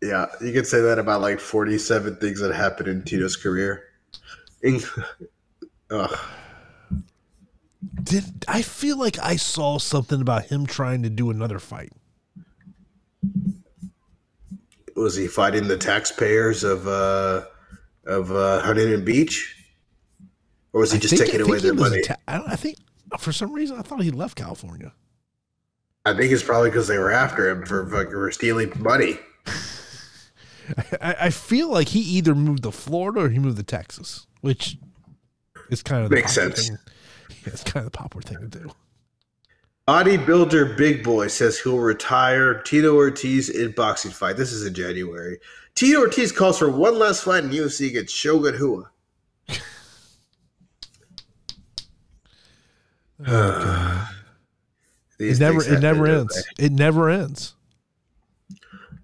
[0.03, 3.85] Yeah, you could say that about like 47 things that happened in Tito's career.
[4.61, 4.83] In,
[5.91, 6.19] Ugh.
[8.03, 11.91] Did I feel like I saw something about him trying to do another fight?
[14.97, 17.45] was he fighting the taxpayers of uh,
[18.07, 19.64] of uh, Huntington Beach,
[20.75, 22.01] or was he just think- taking away their money?
[22.05, 22.77] atta- I, don't- I think
[23.18, 24.93] for some reason I thought he left California.
[26.05, 29.18] I think it's probably because they were after him for fucking for stealing money.
[31.01, 34.77] I, I feel like he either moved to Florida or he moved to Texas, which
[35.70, 36.68] is kind of the Makes sense.
[36.68, 36.79] Thing.
[37.31, 38.70] Yeah, it's kind of the popular thing to do.
[39.87, 44.37] Bodybuilder Big Boy says he'll retire Tito Ortiz in boxing fight.
[44.39, 45.39] This is in January.
[45.75, 48.91] Tito Ortiz calls for one last fight in UFC against Shogun Rua.
[53.25, 54.09] Uh,
[55.19, 56.45] it never it never ends.
[56.59, 57.55] It never ends.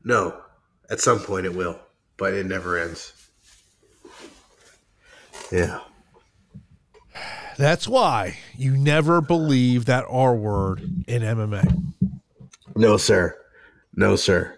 [0.04, 0.40] No,
[0.88, 1.78] at some point it will,
[2.16, 3.12] but it never ends.
[5.52, 5.80] Yeah.
[7.56, 11.92] That's why you never believe that R word in MMA.
[12.74, 13.36] No, sir.
[13.94, 14.56] No, sir.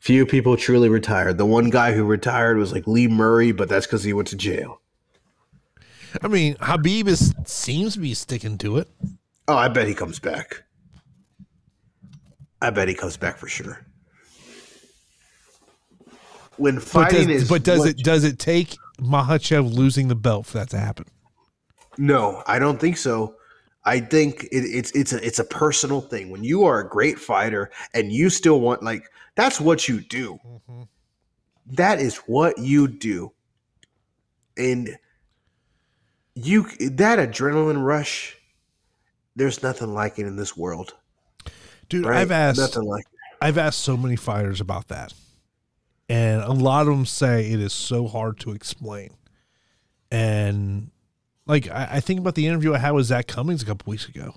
[0.00, 1.38] Few people truly retired.
[1.38, 4.36] The one guy who retired was like Lee Murray, but that's because he went to
[4.36, 4.80] jail.
[6.22, 8.88] I mean, Khabib is seems to be sticking to it.
[9.46, 10.64] Oh, I bet he comes back.
[12.60, 13.84] I bet he comes back for sure.
[16.56, 20.16] When But does, fighting is, but does what- it does it take Makhachev losing the
[20.16, 21.06] belt for that to happen?
[21.96, 23.36] No, I don't think so.
[23.84, 26.30] I think it, it's it's a it's a personal thing.
[26.30, 30.38] When you are a great fighter and you still want like that's what you do.
[30.46, 30.82] Mm-hmm.
[31.66, 33.32] That is what you do,
[34.56, 34.96] and
[36.44, 38.36] you that adrenaline rush.
[39.36, 40.94] There's nothing like it in this world.
[41.88, 42.18] Dude, Right?
[42.18, 43.04] I've asked nothing like.
[43.40, 45.14] I've asked so many fighters about that.
[46.08, 49.10] And a lot of them say it is so hard to explain.
[50.10, 50.90] And
[51.46, 54.08] like I, I think about the interview I had with Zak Cummings a couple weeks
[54.08, 54.34] ago,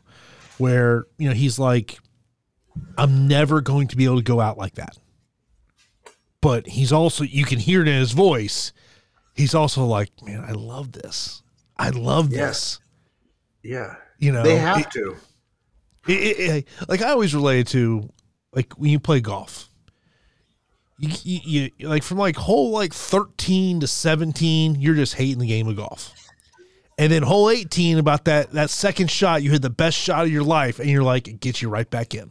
[0.57, 1.97] where, you know, he's like,
[2.97, 4.97] I'm never going to be able to go out like that.
[6.41, 8.71] But he's also you can hear it in his voice.
[9.33, 11.41] He's also like, Man, I love this.
[11.81, 12.79] I love this.
[13.63, 15.15] Yeah, You know, they have it- to.
[16.07, 18.09] it, it, like I always relate to
[18.53, 19.67] like when you play golf.
[20.99, 25.47] You, you, you like from like hole like 13 to 17 you're just hating the
[25.47, 26.13] game of golf
[26.99, 30.31] and then hole 18 about that that second shot you hit the best shot of
[30.31, 32.29] your life and you're like it gets you right back in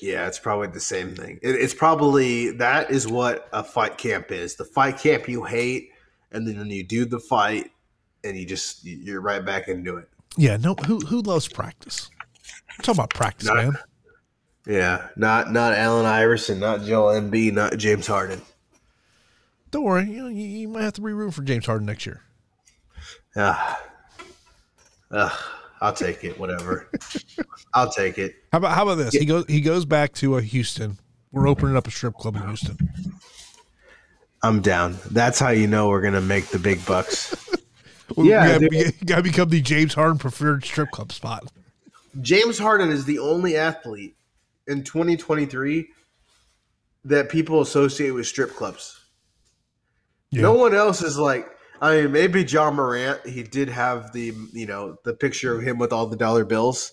[0.00, 1.38] Yeah, it's probably the same thing.
[1.42, 4.56] It, it's probably that is what a fight camp is.
[4.56, 5.90] The fight camp you hate,
[6.32, 7.70] and then when you do the fight,
[8.24, 10.08] and you just you're right back into it.
[10.36, 12.10] yeah no who who loves practice
[12.76, 13.78] I'm talking about practice Not- man
[14.66, 18.40] Yeah, not not Allen Iverson, not Joel Embiid, not James Harden.
[19.70, 22.20] don't worry you know you, you might have to re-room for James Harden next year
[23.36, 23.82] Ah,
[25.10, 25.32] Ugh,
[25.80, 26.38] I'll take it.
[26.38, 26.88] Whatever.
[27.74, 28.36] I'll take it.
[28.52, 30.98] how about how about this he goes he goes back to uh, Houston
[31.32, 32.78] we're opening up a strip club in Houston
[34.42, 34.98] I'm down.
[35.10, 37.34] That's how you know we're gonna make the big bucks.
[38.16, 41.50] We Yeah, gotta, gotta become the James Harden preferred strip club spot.
[42.20, 44.16] James Harden is the only athlete
[44.66, 45.88] in 2023
[47.04, 49.00] that people associate with strip clubs.
[50.30, 50.42] Yeah.
[50.42, 51.50] No one else is like.
[51.80, 53.26] I mean, maybe Ja Morant.
[53.26, 56.92] He did have the you know the picture of him with all the dollar bills,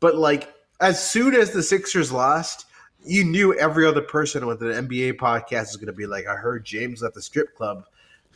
[0.00, 2.66] but like as soon as the Sixers lost,
[3.04, 6.36] you knew every other person with an NBA podcast is going to be like, "I
[6.36, 7.84] heard James at the strip club,"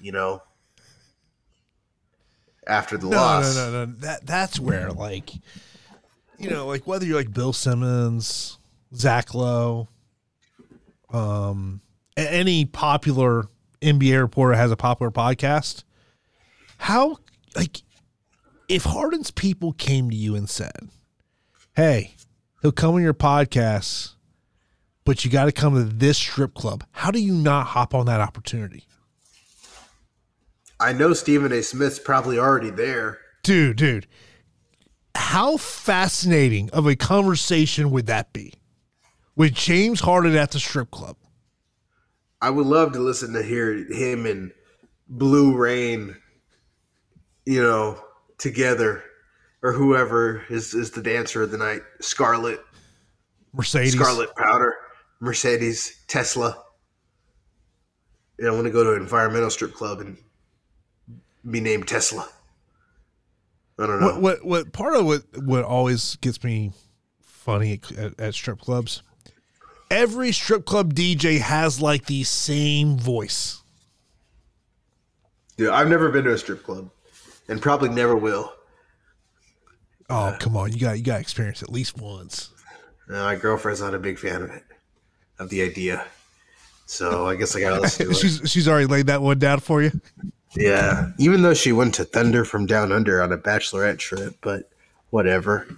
[0.00, 0.42] you know,
[2.68, 3.56] after the No, loss.
[3.56, 3.92] no, no, no.
[3.98, 5.32] That that's where like,
[6.38, 8.58] you know, like whether you're like Bill Simmons,
[8.94, 9.88] Zach Lowe,
[11.10, 11.80] um,
[12.16, 13.44] any popular
[13.80, 15.84] NBA reporter has a popular podcast.
[16.78, 17.18] How
[17.56, 17.82] like
[18.68, 20.88] If Harden's people came to you and said,
[21.74, 22.14] "Hey,
[22.62, 24.14] he'll come on your podcast,
[25.04, 28.06] but you got to come to this strip club," how do you not hop on
[28.06, 28.84] that opportunity?
[30.80, 31.62] I know Stephen A.
[31.62, 33.18] Smith's probably already there.
[33.42, 34.06] Dude, dude,
[35.14, 38.54] how fascinating of a conversation would that be
[39.34, 41.16] with James Harden at the strip club?
[42.40, 44.52] I would love to listen to hear him and
[45.08, 46.16] Blue Rain,
[47.44, 48.00] you know,
[48.38, 49.02] together,
[49.62, 51.82] or whoever is is the dancer of the night.
[52.00, 52.60] Scarlet,
[53.52, 54.76] Mercedes, Scarlet Powder,
[55.20, 56.62] Mercedes, Tesla.
[58.38, 60.16] Yeah, I want to go to an environmental strip club and
[61.50, 62.28] be named Tesla.
[63.78, 64.06] I don't know.
[64.06, 66.72] What, what what part of what what always gets me
[67.22, 69.02] funny at, at strip clubs?
[69.90, 73.62] Every strip club DJ has like the same voice.
[75.56, 76.90] Yeah, I've never been to a strip club,
[77.48, 78.52] and probably never will.
[80.10, 82.50] Oh come on, you got you got to experience at least once.
[83.08, 84.64] My girlfriend's not a big fan of it,
[85.38, 86.04] of the idea.
[86.86, 88.16] So I guess I gotta listen to it.
[88.16, 89.92] she's she's already laid that one down for you.
[90.58, 94.68] Yeah, even though she went to Thunder from Down Under on a bachelorette trip, but
[95.10, 95.68] whatever.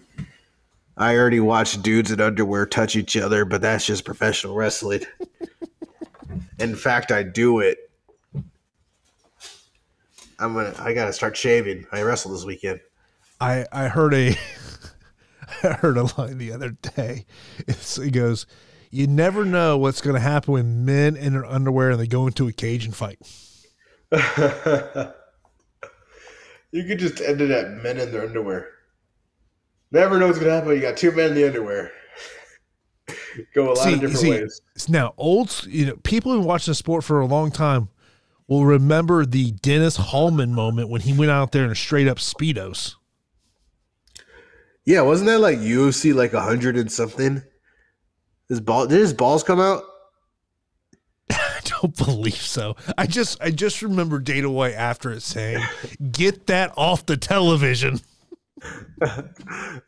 [0.96, 5.02] I already watched dudes in underwear touch each other, but that's just professional wrestling.
[6.58, 7.90] in fact, I do it.
[10.38, 10.74] I'm gonna.
[10.78, 11.86] I gotta start shaving.
[11.92, 12.80] I wrestle this weekend.
[13.38, 14.34] I I heard a
[15.62, 17.26] I heard a line the other day.
[17.68, 18.46] It's, it goes,
[18.90, 22.26] "You never know what's going to happen when men in their underwear and they go
[22.26, 23.18] into a cage and fight."
[26.72, 28.68] you could just end it at men in their underwear.
[29.92, 30.70] Never know what's gonna happen.
[30.72, 31.92] You got two men in the underwear.
[33.54, 34.60] Go a lot See- of different see, ways.
[34.88, 37.88] Now, old you know, people who watched the sport for a long time
[38.48, 42.18] will remember the Dennis Hallman moment when he went out there in a straight up
[42.18, 42.96] speedos.
[44.84, 47.42] Yeah, wasn't that like UFC like a hundred and something?
[48.48, 49.84] His ball did his balls come out?
[51.60, 52.76] I don't believe so.
[52.96, 55.62] I just I just remember Dana White after it saying,
[56.10, 58.00] "Get that off the television."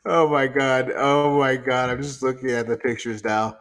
[0.06, 0.92] oh my god!
[0.94, 1.90] Oh my god!
[1.90, 3.58] I'm just looking at the pictures now.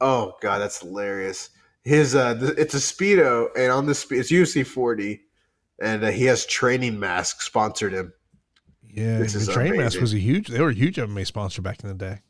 [0.00, 1.50] Oh god, that's hilarious.
[1.84, 5.20] His uh, th- it's a speedo, and on the spe- it's UFC 40,
[5.80, 8.12] and uh, he has training mask sponsored him.
[8.82, 10.48] Yeah, This the is Train Mask was a huge.
[10.48, 12.20] They were a huge MMA sponsor back in the day.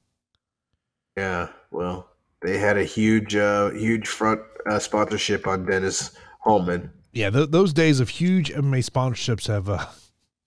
[1.17, 2.09] Yeah, well,
[2.43, 6.91] they had a huge, uh, huge front uh, sponsorship on Dennis Hallman.
[7.13, 9.87] Yeah, th- those days of huge MMA sponsorships have uh,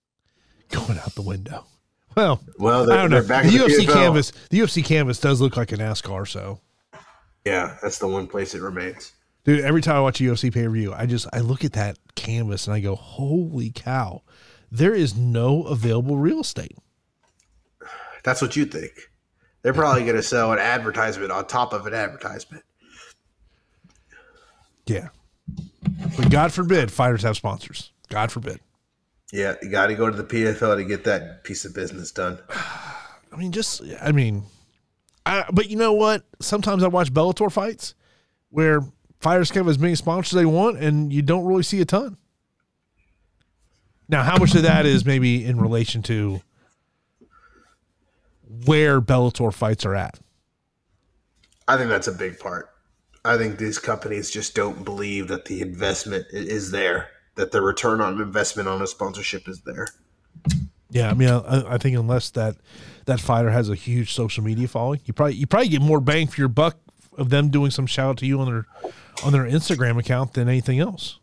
[0.70, 1.64] going out the window.
[2.16, 3.28] Well, Well, I they're, don't know.
[3.28, 3.92] back The UFC PFL.
[3.92, 6.26] canvas, the UFC canvas does look like a NASCAR.
[6.28, 6.60] So,
[7.44, 9.12] Yeah, that's the one place it remains.
[9.44, 11.72] dude, every time I watch a UFC pay per view, I just I look at
[11.74, 14.22] that canvas and I go, "Holy cow!"
[14.72, 16.76] There is no available real estate.
[18.24, 18.92] That's what you think.
[19.62, 22.62] They're probably going to sell an advertisement on top of an advertisement.
[24.90, 25.08] Yeah,
[26.16, 27.92] but God forbid fighters have sponsors.
[28.08, 28.60] God forbid.
[29.32, 32.38] Yeah, you got to go to the PFL to get that piece of business done.
[33.32, 34.42] I mean, just I mean,
[35.24, 36.24] I, but you know what?
[36.40, 37.94] Sometimes I watch Bellator fights
[38.48, 38.80] where
[39.20, 42.16] fighters can have as many sponsors they want, and you don't really see a ton.
[44.08, 46.40] Now, how much of that is maybe in relation to
[48.66, 50.18] where Bellator fights are at?
[51.68, 52.69] I think that's a big part.
[53.24, 58.00] I think these companies just don't believe that the investment is there, that the return
[58.00, 59.86] on investment on a sponsorship is there.
[60.90, 62.56] Yeah, I mean, I, I think unless that
[63.04, 66.26] that fighter has a huge social media following, you probably you probably get more bang
[66.26, 66.78] for your buck
[67.16, 68.66] of them doing some shout out to you on their
[69.24, 71.18] on their Instagram account than anything else.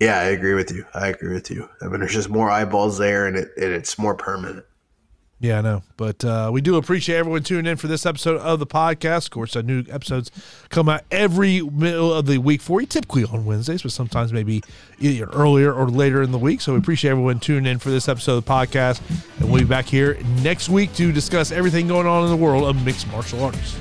[0.00, 0.84] Yeah, I agree with you.
[0.94, 1.68] I agree with you.
[1.82, 4.64] I mean, there's just more eyeballs there, and it and it's more permanent.
[5.40, 5.82] Yeah, I know.
[5.96, 9.26] But uh, we do appreciate everyone tuning in for this episode of the podcast.
[9.26, 10.32] Of course, uh, new episodes
[10.68, 14.64] come out every middle of the week for you, typically on Wednesdays, but sometimes maybe
[14.98, 16.60] either earlier or later in the week.
[16.60, 19.00] So we appreciate everyone tuning in for this episode of the podcast.
[19.38, 22.64] And we'll be back here next week to discuss everything going on in the world
[22.64, 23.76] of mixed martial arts.